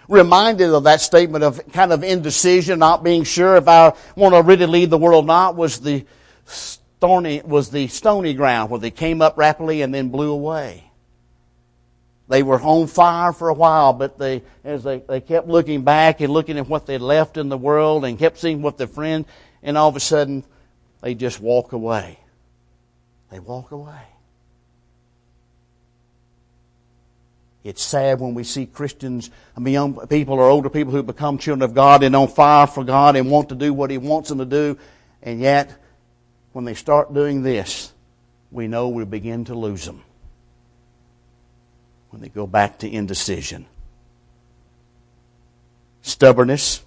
Reminded 0.08 0.70
of 0.70 0.84
that 0.84 1.02
statement 1.02 1.44
of 1.44 1.62
kind 1.72 1.94
of 1.94 2.04
indecision, 2.04 2.80
not 2.80 3.04
being 3.04 3.24
sure 3.24 3.56
if 3.56 3.68
I 3.68 3.94
want 4.16 4.36
to 4.36 4.42
really 4.42 4.66
lead 4.66 4.90
the 4.90 4.98
world 4.98 5.26
or 5.26 5.28
not, 5.28 5.56
was 5.56 5.80
the 5.80 6.06
stony, 7.04 7.42
was 7.44 7.70
the 7.70 7.88
stony 7.88 8.34
ground 8.34 8.70
where 8.70 8.80
they 8.80 8.90
came 8.90 9.22
up 9.22 9.38
rapidly 9.38 9.82
and 9.82 9.94
then 9.94 10.08
blew 10.08 10.32
away. 10.32 10.90
They 12.30 12.44
were 12.44 12.62
on 12.62 12.88
fire 12.88 13.34
for 13.34 13.50
a 13.50 13.54
while, 13.54 13.92
but 13.92 14.18
they, 14.18 14.42
as 14.64 14.86
they, 14.86 15.00
they 15.00 15.20
kept 15.20 15.50
looking 15.50 15.84
back 15.84 16.22
and 16.22 16.32
looking 16.32 16.58
at 16.58 16.70
what 16.70 16.86
they'd 16.86 17.00
left 17.00 17.36
in 17.36 17.50
the 17.50 17.58
world 17.58 18.06
and 18.06 18.18
kept 18.18 18.38
seeing 18.38 18.62
what 18.62 18.78
their 18.78 18.88
friend, 18.88 19.26
and 19.62 19.78
all 19.78 19.90
of 19.90 19.98
a 19.98 20.00
sudden, 20.00 20.46
they 21.02 21.14
just 21.14 21.42
walk 21.42 21.74
away. 21.74 22.18
They 23.32 23.40
walk 23.42 23.72
away. 23.72 24.04
It's 27.66 27.84
sad 27.84 28.22
when 28.22 28.34
we 28.34 28.46
see 28.46 28.66
Christians, 28.66 29.30
I 29.58 29.60
mean, 29.60 29.74
young 29.74 30.08
people 30.08 30.36
or 30.36 30.50
older 30.50 30.70
people 30.70 30.94
who 30.94 31.04
become 31.04 31.38
children 31.38 31.70
of 31.70 31.76
God 31.76 32.02
and 32.02 32.16
on 32.16 32.30
fire 32.30 32.66
for 32.66 32.86
God 32.86 33.18
and 33.18 33.30
want 33.30 33.50
to 33.50 33.56
do 33.56 33.74
what 33.74 33.92
He 33.92 33.98
wants 33.98 34.30
them 34.30 34.38
to 34.38 34.46
do, 34.46 34.78
and 35.22 35.42
yet, 35.42 35.83
when 36.54 36.66
they 36.66 36.76
start 36.76 37.14
doing 37.14 37.42
this, 37.42 37.92
we 38.52 38.68
know 38.68 38.90
we 38.90 39.04
begin 39.04 39.46
to 39.46 39.56
lose 39.56 39.86
them. 39.86 40.04
When 42.12 42.22
they 42.22 42.30
go 42.30 42.46
back 42.46 42.80
to 42.80 42.90
indecision. 42.90 43.66
Stubbornness 46.04 46.84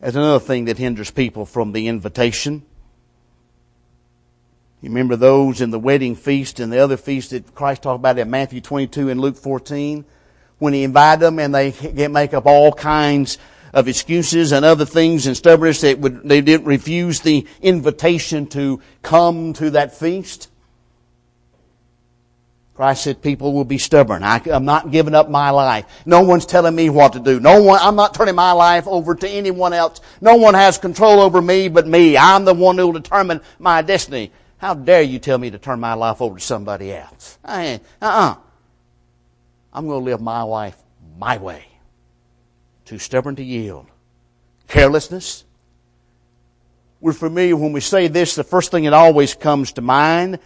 is 0.00 0.14
another 0.14 0.38
thing 0.38 0.66
that 0.66 0.78
hinders 0.78 1.10
people 1.10 1.44
from 1.44 1.72
the 1.72 1.88
invitation. 1.88 2.62
You 4.80 4.88
remember 4.88 5.16
those 5.16 5.60
in 5.60 5.70
the 5.70 5.78
wedding 5.78 6.14
feast 6.14 6.60
and 6.60 6.72
the 6.72 6.78
other 6.78 6.96
feast 6.96 7.30
that 7.30 7.54
Christ 7.54 7.82
talked 7.82 8.00
about 8.00 8.18
in 8.18 8.30
Matthew 8.30 8.60
22 8.60 9.10
and 9.10 9.20
Luke 9.20 9.36
14? 9.36 10.04
When 10.58 10.74
he 10.74 10.84
invited 10.84 11.20
them 11.20 11.40
and 11.40 11.52
they 11.52 12.08
make 12.08 12.34
up 12.34 12.46
all 12.46 12.72
kinds 12.72 13.38
of 13.72 13.88
excuses 13.88 14.52
and 14.52 14.64
other 14.64 14.84
things 14.84 15.26
and 15.26 15.36
stubbornness 15.36 15.80
that 15.80 15.98
would, 15.98 16.22
they 16.22 16.40
didn't 16.40 16.66
refuse 16.66 17.20
the 17.20 17.46
invitation 17.60 18.46
to 18.48 18.80
come 19.02 19.52
to 19.54 19.70
that 19.70 19.96
feast. 19.96 20.48
Christ 22.74 23.04
said 23.04 23.22
people 23.22 23.52
will 23.52 23.64
be 23.64 23.78
stubborn. 23.78 24.22
I, 24.22 24.40
am 24.46 24.64
not 24.64 24.90
giving 24.90 25.14
up 25.14 25.28
my 25.28 25.50
life. 25.50 25.84
No 26.06 26.22
one's 26.22 26.46
telling 26.46 26.74
me 26.74 26.88
what 26.88 27.12
to 27.12 27.20
do. 27.20 27.38
No 27.38 27.62
one, 27.62 27.78
I'm 27.82 27.96
not 27.96 28.14
turning 28.14 28.34
my 28.34 28.52
life 28.52 28.88
over 28.88 29.14
to 29.14 29.28
anyone 29.28 29.72
else. 29.72 30.00
No 30.20 30.36
one 30.36 30.54
has 30.54 30.78
control 30.78 31.20
over 31.20 31.42
me 31.42 31.68
but 31.68 31.86
me. 31.86 32.16
I'm 32.16 32.44
the 32.44 32.54
one 32.54 32.78
who 32.78 32.86
will 32.86 32.92
determine 32.94 33.42
my 33.58 33.82
destiny. 33.82 34.32
How 34.56 34.74
dare 34.74 35.02
you 35.02 35.18
tell 35.18 35.38
me 35.38 35.50
to 35.50 35.58
turn 35.58 35.80
my 35.80 35.94
life 35.94 36.22
over 36.22 36.38
to 36.38 36.44
somebody 36.44 36.92
else? 36.92 37.38
I 37.44 37.64
ain't, 37.64 37.82
uh-uh. 38.00 38.36
I'm 39.72 39.86
going 39.86 40.00
to 40.00 40.04
live 40.04 40.20
my 40.20 40.42
life 40.42 40.76
my 41.18 41.36
way. 41.38 41.66
Too 42.84 42.98
stubborn 42.98 43.36
to 43.36 43.44
yield. 43.44 43.86
Carelessness. 44.68 45.44
We're 47.00 47.12
familiar 47.12 47.56
when 47.56 47.72
we 47.72 47.80
say 47.80 48.08
this, 48.08 48.34
the 48.34 48.44
first 48.44 48.70
thing 48.70 48.84
that 48.84 48.92
always 48.92 49.34
comes 49.34 49.72
to 49.72 49.80
mind 49.80 50.38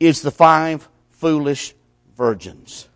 is 0.00 0.22
the 0.22 0.30
five 0.30 0.88
foolish 1.10 1.74
virgins. 2.16 2.88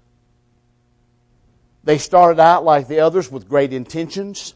They 1.85 1.99
started 1.99 2.41
out 2.41 2.65
like 2.65 2.89
the 2.89 3.01
others 3.01 3.31
with 3.31 3.49
great 3.49 3.73
intentions. 3.73 4.55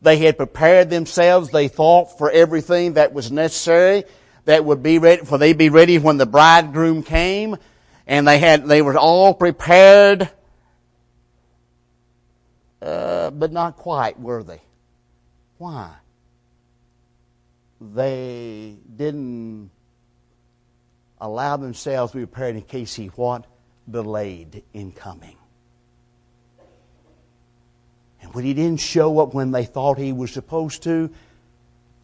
They 0.00 0.18
had 0.18 0.36
prepared 0.36 0.90
themselves, 0.90 1.50
they 1.50 1.68
thought, 1.68 2.18
for 2.18 2.30
everything 2.30 2.94
that 2.94 3.12
was 3.12 3.32
necessary 3.32 4.04
that 4.44 4.64
would 4.64 4.82
be 4.82 4.98
ready, 4.98 5.24
for 5.24 5.38
they'd 5.38 5.58
be 5.58 5.68
ready 5.68 5.98
when 5.98 6.16
the 6.16 6.26
bridegroom 6.26 7.02
came. 7.02 7.56
And 8.06 8.26
they 8.26 8.38
had, 8.38 8.66
they 8.66 8.80
were 8.80 8.96
all 8.96 9.34
prepared, 9.34 10.30
uh, 12.80 13.30
but 13.30 13.52
not 13.52 13.76
quite, 13.76 14.18
were 14.20 14.42
they? 14.42 14.60
Why? 15.58 15.90
They 17.80 18.76
didn't 18.96 19.70
allow 21.20 21.56
themselves 21.56 22.12
to 22.12 22.18
be 22.18 22.26
prepared 22.26 22.56
in 22.56 22.62
case 22.62 22.94
he 22.94 23.06
what? 23.06 23.44
Delayed 23.90 24.62
in 24.72 24.92
coming. 24.92 25.36
And 28.20 28.34
when 28.34 28.44
he 28.44 28.54
didn't 28.54 28.80
show 28.80 29.20
up 29.20 29.34
when 29.34 29.52
they 29.52 29.64
thought 29.64 29.98
he 29.98 30.12
was 30.12 30.32
supposed 30.32 30.82
to, 30.84 31.10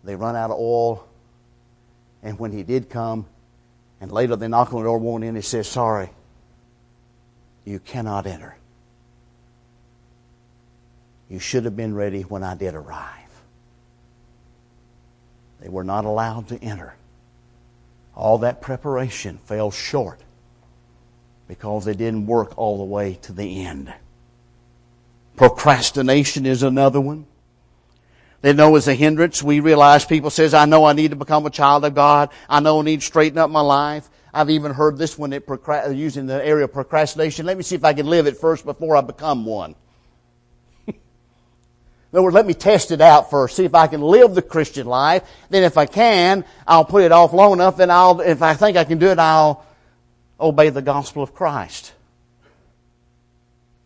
they 0.04 0.16
run 0.16 0.36
out 0.36 0.50
of 0.50 0.58
oil 0.58 1.08
and 2.24 2.38
when 2.38 2.52
he 2.52 2.62
did 2.62 2.88
come, 2.88 3.26
and 4.00 4.10
later 4.10 4.34
they 4.34 4.48
knock 4.48 4.72
on 4.72 4.80
the 4.80 4.84
door, 4.84 4.98
won't 4.98 5.22
in, 5.22 5.36
he 5.36 5.42
says, 5.42 5.68
Sorry, 5.68 6.08
you 7.64 7.78
cannot 7.78 8.26
enter. 8.26 8.56
You 11.28 11.38
should 11.38 11.64
have 11.64 11.76
been 11.76 11.94
ready 11.94 12.22
when 12.22 12.42
I 12.42 12.54
did 12.54 12.74
arrive. 12.74 13.10
They 15.60 15.68
were 15.68 15.84
not 15.84 16.04
allowed 16.04 16.48
to 16.48 16.62
enter. 16.62 16.94
All 18.14 18.38
that 18.38 18.60
preparation 18.60 19.38
fell 19.38 19.70
short 19.70 20.20
because 21.48 21.84
they 21.84 21.94
didn't 21.94 22.26
work 22.26 22.56
all 22.56 22.78
the 22.78 22.84
way 22.84 23.14
to 23.22 23.32
the 23.32 23.64
end. 23.64 23.92
Procrastination 25.36 26.46
is 26.46 26.62
another 26.62 27.00
one. 27.00 27.26
They 28.42 28.52
know 28.52 28.76
it's 28.76 28.86
a 28.86 28.94
hindrance. 28.94 29.42
We 29.42 29.60
realize 29.60 30.04
people 30.04 30.30
says, 30.30 30.52
I 30.52 30.66
know 30.66 30.84
I 30.84 30.92
need 30.92 31.10
to 31.10 31.16
become 31.16 31.46
a 31.46 31.50
child 31.50 31.84
of 31.84 31.94
God. 31.94 32.28
I 32.48 32.60
know 32.60 32.80
I 32.80 32.82
need 32.84 33.00
to 33.00 33.06
straighten 33.06 33.38
up 33.38 33.50
my 33.50 33.62
life. 33.62 34.08
I've 34.34 34.50
even 34.50 34.72
heard 34.72 34.98
this 34.98 35.16
one 35.16 35.32
at 35.32 35.94
using 35.94 36.26
the 36.26 36.44
area 36.44 36.64
of 36.64 36.72
procrastination. 36.72 37.46
Let 37.46 37.56
me 37.56 37.62
see 37.62 37.74
if 37.74 37.84
I 37.84 37.94
can 37.94 38.06
live 38.06 38.26
it 38.26 38.36
first 38.36 38.64
before 38.64 38.96
I 38.96 39.00
become 39.00 39.46
one. 39.46 39.74
In 42.14 42.18
other 42.18 42.26
words, 42.26 42.34
let 42.34 42.46
me 42.46 42.54
test 42.54 42.92
it 42.92 43.00
out 43.00 43.28
first, 43.28 43.56
see 43.56 43.64
if 43.64 43.74
I 43.74 43.88
can 43.88 44.00
live 44.00 44.36
the 44.36 44.40
Christian 44.40 44.86
life. 44.86 45.28
Then 45.50 45.64
if 45.64 45.76
I 45.76 45.86
can, 45.86 46.44
I'll 46.64 46.84
put 46.84 47.02
it 47.02 47.10
off 47.10 47.32
long 47.32 47.54
enough, 47.54 47.80
and 47.80 47.90
I'll, 47.90 48.20
if 48.20 48.40
I 48.40 48.54
think 48.54 48.76
I 48.76 48.84
can 48.84 48.98
do 48.98 49.08
it, 49.08 49.18
I'll 49.18 49.66
obey 50.38 50.68
the 50.68 50.80
gospel 50.80 51.24
of 51.24 51.34
Christ. 51.34 51.92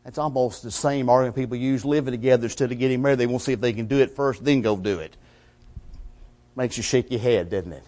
It's 0.05 0.19
almost 0.19 0.63
the 0.63 0.71
same 0.71 1.09
argument 1.09 1.37
people 1.37 1.57
use 1.57 1.87
living 1.87 2.13
together 2.13 2.45
instead 2.45 2.71
of 2.71 2.79
getting 2.79 3.01
married. 3.01 3.19
They 3.19 3.27
won't 3.27 3.41
see 3.41 3.55
if 3.55 3.63
they 3.63 3.73
can 3.73 3.87
do 3.87 3.97
it 3.97 4.11
first, 4.15 4.45
then 4.45 4.61
go 4.61 4.77
do 4.77 4.99
it. 4.99 5.17
Makes 6.55 6.77
you 6.77 6.83
shake 6.83 7.11
your 7.11 7.21
head, 7.21 7.49
doesn't 7.49 7.73
it? 7.73 7.85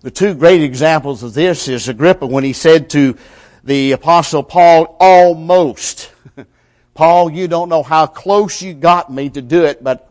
The 0.00 0.10
two 0.10 0.32
great 0.32 0.62
examples 0.62 1.22
of 1.22 1.34
this 1.34 1.68
is 1.68 1.86
Agrippa 1.86 2.24
when 2.24 2.44
he 2.44 2.54
said 2.54 2.88
to 2.90 3.18
the 3.62 3.92
apostle 3.92 4.42
Paul, 4.42 4.96
almost. 4.98 6.10
Paul, 6.94 7.30
you 7.30 7.48
don't 7.48 7.68
know 7.68 7.82
how 7.82 8.06
close 8.06 8.62
you 8.62 8.72
got 8.72 9.12
me 9.12 9.28
to 9.30 9.42
do 9.42 9.64
it, 9.64 9.82
but 9.82 10.10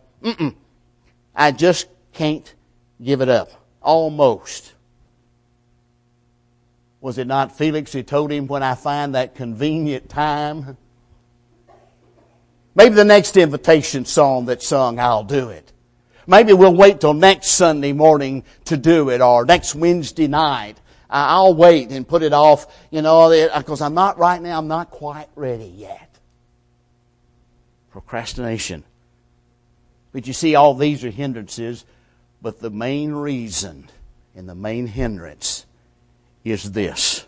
I 1.36 1.52
just 1.52 1.88
can't 2.12 2.54
give 3.02 3.22
it 3.22 3.30
up. 3.30 3.50
Almost. 3.82 4.74
Was 7.02 7.18
it 7.18 7.28
not 7.28 7.58
Felix 7.58 7.92
who 7.92 8.04
told 8.04 8.32
him, 8.32 8.48
when 8.48 8.64
I 8.64 8.76
find 8.76 9.16
that 9.16 9.36
convenient 9.36 10.10
time? 10.10 10.78
Maybe 12.76 12.96
the 12.96 13.06
next 13.06 13.38
invitation 13.38 14.06
song 14.06 14.46
that's 14.46 14.68
sung, 14.68 15.00
I'll 15.00 15.24
do 15.24 15.50
it. 15.50 15.72
Maybe 16.26 16.54
we'll 16.54 16.74
wait 16.74 17.02
till 17.02 17.14
next 17.14 17.48
Sunday 17.48 17.92
morning 17.92 18.46
to 18.66 18.78
do 18.78 19.10
it 19.10 19.22
or 19.22 19.46
next 19.46 19.76
Wednesday 19.76 20.28
night. 20.28 20.80
I'll 21.10 21.54
wait 21.54 21.92
and 21.92 22.08
put 22.08 22.24
it 22.24 22.34
off, 22.34 22.66
you 22.90 23.02
know, 23.02 23.30
because 23.58 23.82
I'm 23.82 23.94
not 23.94 24.18
right 24.18 24.42
now, 24.42 24.58
I'm 24.58 24.70
not 24.70 24.90
quite 24.90 25.28
ready 25.36 25.66
yet. 25.66 26.13
Procrastination. 27.94 28.84
But 30.14 30.26
you 30.26 30.34
see, 30.34 30.56
all 30.56 30.74
these 30.74 31.06
are 31.06 31.12
hindrances, 31.12 31.86
but 32.42 32.60
the 32.60 32.72
main 32.72 33.14
reason 33.14 33.88
and 34.36 34.50
the 34.50 34.56
main 34.56 34.88
hindrance 34.88 35.68
is 36.44 36.72
this 36.72 37.26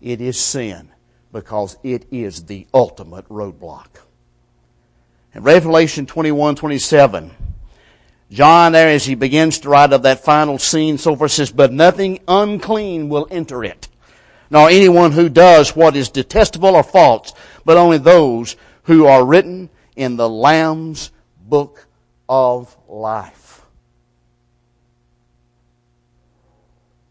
it 0.00 0.20
is 0.20 0.36
sin 0.38 0.90
because 1.32 1.76
it 1.84 2.06
is 2.10 2.46
the 2.46 2.66
ultimate 2.74 3.28
roadblock. 3.28 3.86
In 5.32 5.44
Revelation 5.44 6.06
21 6.06 6.56
27, 6.56 7.30
John 8.32 8.72
there 8.72 8.88
as 8.88 9.06
he 9.06 9.14
begins 9.14 9.60
to 9.60 9.68
write 9.68 9.92
of 9.92 10.02
that 10.02 10.24
final 10.24 10.58
scene, 10.58 10.98
so 10.98 11.14
forth 11.14 11.30
says, 11.30 11.52
but 11.52 11.72
nothing 11.72 12.18
unclean 12.26 13.08
will 13.08 13.28
enter 13.30 13.62
it, 13.62 13.86
nor 14.50 14.68
anyone 14.68 15.12
who 15.12 15.28
does 15.28 15.76
what 15.76 15.94
is 15.94 16.08
detestable 16.08 16.74
or 16.74 16.82
false, 16.82 17.32
but 17.64 17.76
only 17.76 17.98
those 17.98 18.56
who 18.88 19.04
are 19.04 19.22
written 19.22 19.68
in 19.96 20.16
the 20.16 20.28
Lamb's 20.28 21.12
book 21.46 21.86
of 22.26 22.74
life. 22.88 23.60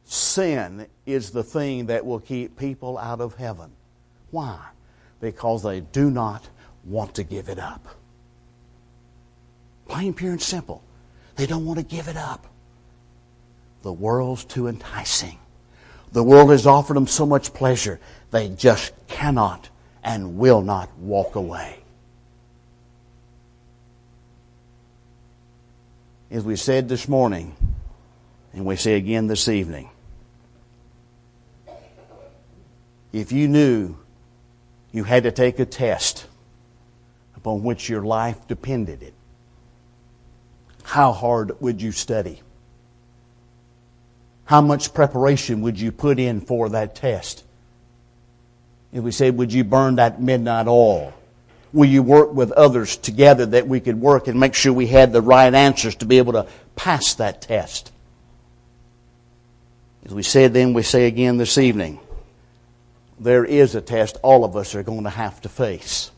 Sin 0.04 0.88
is 1.06 1.30
the 1.30 1.44
thing 1.44 1.86
that 1.86 2.04
will 2.04 2.20
keep 2.20 2.58
people 2.58 2.98
out 2.98 3.22
of 3.22 3.36
heaven. 3.36 3.72
Why? 4.32 4.60
Because 5.22 5.62
they 5.62 5.82
do 5.82 6.10
not 6.10 6.50
want 6.84 7.14
to 7.14 7.24
give 7.24 7.48
it 7.48 7.60
up. 7.60 7.88
Plain, 9.88 10.16
pure, 10.16 10.32
and 10.32 10.42
simple. 10.42 10.84
They 11.36 11.46
don't 11.46 11.66
want 11.66 11.78
to 11.78 11.86
give 11.86 12.08
it 12.08 12.18
up. 12.18 12.48
The 13.84 13.94
world's 13.94 14.46
too 14.46 14.66
enticing. 14.66 15.38
The 16.12 16.24
world 16.24 16.50
has 16.50 16.66
offered 16.66 16.96
them 16.96 17.06
so 17.06 17.28
much 17.28 17.54
pleasure, 17.54 18.00
they 18.32 18.50
just 18.50 18.94
cannot 19.08 19.70
and 20.08 20.38
will 20.38 20.62
not 20.62 20.90
walk 20.98 21.36
away. 21.36 21.78
As 26.32 26.46
we 26.46 26.56
said 26.56 26.88
this 26.88 27.10
morning, 27.10 27.54
and 28.54 28.66
we 28.66 28.78
say 28.78 28.94
again 28.94 29.28
this 29.28 29.50
evening, 29.50 29.90
if 33.12 33.34
you 33.34 33.50
knew 33.50 33.98
you 34.94 35.04
had 35.04 35.24
to 35.24 35.32
take 35.32 35.60
a 35.60 35.66
test 35.66 36.26
upon 37.36 37.64
which 37.64 37.90
your 37.90 38.02
life 38.02 38.48
depended 38.48 39.04
it, 39.04 39.14
how 40.84 41.12
hard 41.12 41.60
would 41.60 41.82
you 41.82 41.92
study? 41.92 42.42
How 44.46 44.62
much 44.62 44.94
preparation 44.94 45.62
would 45.64 45.78
you 45.78 45.92
put 45.92 46.18
in 46.18 46.40
for 46.40 46.70
that 46.70 46.96
test? 46.96 47.44
If 48.94 49.04
we 49.04 49.12
said, 49.12 49.38
would 49.38 49.54
you 49.54 49.64
burn 49.64 49.96
that 49.96 50.22
midnight 50.22 50.68
oil? 50.68 51.14
Will 51.74 51.90
you 51.90 52.02
work 52.02 52.34
with 52.34 52.52
others 52.54 52.98
together 52.98 53.46
that 53.48 53.68
we 53.68 53.80
could 53.80 54.00
work 54.00 54.28
and 54.28 54.40
make 54.40 54.54
sure 54.54 54.72
we 54.72 54.88
had 54.88 55.12
the 55.12 55.22
right 55.22 55.54
answers 55.54 55.96
to 55.96 56.06
be 56.06 56.18
able 56.18 56.34
to 56.34 56.48
pass 56.76 57.14
that 57.16 57.42
test? 57.42 57.92
As 60.06 60.14
we 60.14 60.24
said 60.24 60.54
then, 60.54 60.74
we 60.74 60.84
say 60.84 61.06
again 61.06 61.38
this 61.38 61.58
evening, 61.58 62.00
there 63.20 63.44
is 63.44 63.76
a 63.76 63.82
test 63.82 64.18
all 64.24 64.46
of 64.46 64.56
us 64.56 64.74
are 64.76 64.84
going 64.84 65.04
to 65.04 65.10
have 65.10 65.42
to 65.42 65.50
face 65.50 66.12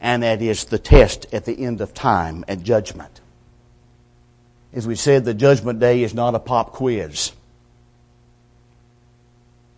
and 0.00 0.22
that 0.22 0.40
is 0.40 0.64
the 0.64 0.78
test 0.78 1.26
at 1.32 1.44
the 1.44 1.64
end 1.64 1.80
of 1.80 1.92
time 1.92 2.44
and 2.48 2.64
judgment. 2.64 3.20
As 4.72 4.86
we 4.86 4.94
said, 4.94 5.24
the 5.24 5.34
judgment 5.34 5.78
day 5.78 6.02
is 6.02 6.14
not 6.14 6.34
a 6.34 6.38
pop 6.38 6.72
quiz. 6.72 7.32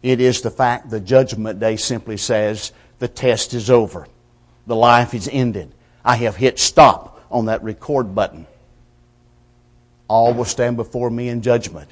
It 0.03 0.21
is 0.21 0.41
the 0.41 0.51
fact 0.51 0.91
the 0.91 1.01
judgment 1.01 1.61
day 1.61 1.77
simply 1.77 2.17
says 2.17 2.73
the 2.99 3.09
test 3.09 3.55
is 3.55 3.71
over. 3.71 4.07
The 4.67 4.77
life 4.77 5.15
is 5.15 5.29
ended. 5.31 5.73
I 6.05 6.17
have 6.17 6.37
hit 6.37 6.59
stop 6.59 7.25
on 7.31 7.47
that 7.47 7.63
record 7.63 8.15
button. 8.15 8.47
All 10.09 10.35
will 10.35 10.45
stand 10.45 10.77
before 10.77 11.11
me 11.11 11.29
in 11.29 11.41
judgment. 11.41 11.89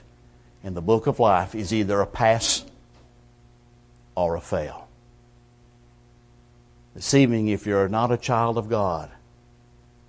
And 0.63 0.77
the 0.77 0.83
book 0.83 1.07
of 1.07 1.21
life 1.21 1.55
is 1.55 1.73
either 1.73 2.01
a 2.01 2.07
pass 2.07 2.65
or 4.15 4.35
a 4.37 4.41
fail. 4.41 4.89
This 6.95 7.15
evening, 7.15 7.49
if 7.49 7.67
you're 7.67 7.89
not 7.89 8.11
a 8.11 8.17
child 8.17 8.59
of 8.59 8.69
God, 8.69 9.11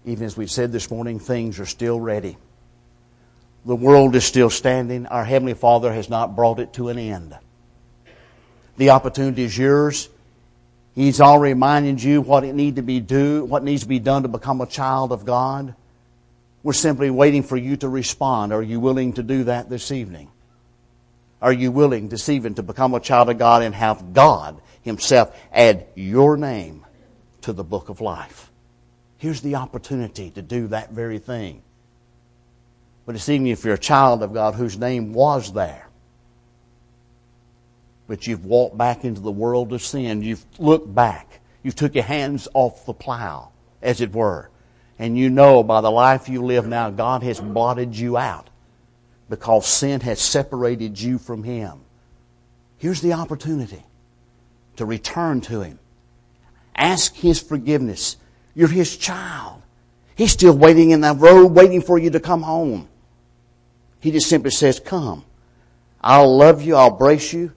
even 0.05 0.25
as 0.25 0.35
we 0.35 0.47
said 0.47 0.71
this 0.71 0.89
morning, 0.89 1.19
things 1.19 1.59
are 1.59 1.65
still 1.65 1.99
ready. 1.99 2.37
The 3.65 3.75
world 3.75 4.15
is 4.15 4.25
still 4.25 4.49
standing. 4.49 5.05
Our 5.05 5.23
Heavenly 5.23 5.53
Father 5.53 5.93
has 5.93 6.09
not 6.09 6.35
brought 6.35 6.59
it 6.59 6.73
to 6.73 6.89
an 6.89 6.97
end. 6.97 7.37
The 8.77 8.91
opportunity 8.91 9.43
is 9.43 9.57
yours. 9.57 10.09
He's 10.95 11.21
already 11.21 11.53
reminded 11.53 12.03
you 12.03 12.21
what 12.21 12.43
it 12.43 12.53
need 12.53 12.75
to 12.75 12.81
be 12.81 12.99
do, 12.99 13.45
what 13.45 13.63
needs 13.63 13.83
to 13.83 13.87
be 13.87 13.99
done 13.99 14.23
to 14.23 14.27
become 14.27 14.61
a 14.61 14.65
child 14.65 15.11
of 15.11 15.25
God. 15.25 15.73
We're 16.63 16.73
simply 16.73 17.09
waiting 17.09 17.43
for 17.43 17.57
you 17.57 17.77
to 17.77 17.89
respond. 17.89 18.53
Are 18.53 18.61
you 18.61 18.79
willing 18.79 19.13
to 19.13 19.23
do 19.23 19.45
that 19.45 19.69
this 19.69 19.91
evening? 19.91 20.29
Are 21.41 21.53
you 21.53 21.71
willing 21.71 22.09
this 22.09 22.29
evening 22.29 22.55
to 22.55 22.63
become 22.63 22.93
a 22.93 22.99
child 22.99 23.29
of 23.29 23.37
God 23.37 23.63
and 23.63 23.73
have 23.73 24.13
God 24.13 24.61
Himself 24.83 25.35
add 25.51 25.87
your 25.95 26.37
name 26.37 26.85
to 27.41 27.53
the 27.53 27.63
book 27.63 27.89
of 27.89 28.01
life. 28.01 28.51
Here's 29.17 29.41
the 29.41 29.55
opportunity 29.55 30.31
to 30.31 30.41
do 30.41 30.67
that 30.67 30.91
very 30.91 31.19
thing. 31.19 31.61
But 33.05 33.15
it's 33.15 33.29
even 33.29 33.47
if 33.47 33.63
you're 33.63 33.75
a 33.75 33.79
child 33.79 34.23
of 34.23 34.33
God 34.33 34.55
whose 34.55 34.77
name 34.77 35.13
was 35.13 35.53
there, 35.53 35.87
but 38.11 38.27
you've 38.27 38.43
walked 38.43 38.77
back 38.77 39.05
into 39.05 39.21
the 39.21 39.31
world 39.31 39.71
of 39.71 39.81
sin, 39.81 40.21
you've 40.21 40.45
looked 40.59 40.93
back, 40.93 41.39
you've 41.63 41.77
took 41.77 41.95
your 41.95 42.03
hands 42.03 42.45
off 42.53 42.85
the 42.85 42.91
plow, 42.91 43.53
as 43.81 44.01
it 44.01 44.11
were, 44.11 44.49
and 44.99 45.17
you 45.17 45.29
know 45.29 45.63
by 45.63 45.79
the 45.79 45.89
life 45.89 46.27
you 46.27 46.43
live 46.43 46.67
now, 46.67 46.89
God 46.89 47.23
has 47.23 47.39
blotted 47.39 47.97
you 47.97 48.17
out 48.17 48.49
because 49.29 49.65
sin 49.65 50.01
has 50.01 50.19
separated 50.19 50.99
you 50.99 51.19
from 51.19 51.43
Him. 51.43 51.79
Here's 52.79 52.99
the 52.99 53.13
opportunity 53.13 53.81
to 54.75 54.85
return 54.85 55.39
to 55.43 55.61
Him. 55.61 55.79
Ask 56.75 57.15
His 57.15 57.39
forgiveness. 57.39 58.17
You're 58.53 58.67
His 58.67 58.97
child. 58.97 59.61
He's 60.15 60.33
still 60.33 60.57
waiting 60.57 60.91
in 60.91 60.99
that 60.99 61.17
road, 61.17 61.53
waiting 61.53 61.81
for 61.81 61.97
you 61.97 62.09
to 62.09 62.19
come 62.19 62.41
home. 62.41 62.89
He 64.01 64.11
just 64.11 64.27
simply 64.27 64.51
says, 64.51 64.81
Come. 64.81 65.23
I'll 66.01 66.35
love 66.35 66.61
you. 66.61 66.75
I'll 66.75 66.97
brace 66.97 67.31
you. 67.31 67.53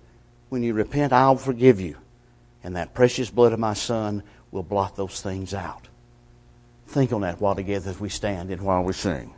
When 0.54 0.62
you 0.62 0.72
repent, 0.72 1.12
I'll 1.12 1.34
forgive 1.34 1.80
you. 1.80 1.96
And 2.62 2.76
that 2.76 2.94
precious 2.94 3.28
blood 3.28 3.52
of 3.52 3.58
my 3.58 3.74
Son 3.74 4.22
will 4.52 4.62
blot 4.62 4.94
those 4.94 5.20
things 5.20 5.52
out. 5.52 5.88
Think 6.86 7.12
on 7.12 7.22
that 7.22 7.40
while 7.40 7.56
together 7.56 7.90
as 7.90 7.98
we 7.98 8.08
stand 8.08 8.52
and 8.52 8.62
while 8.62 8.84
we 8.84 8.92
sing. 8.92 9.34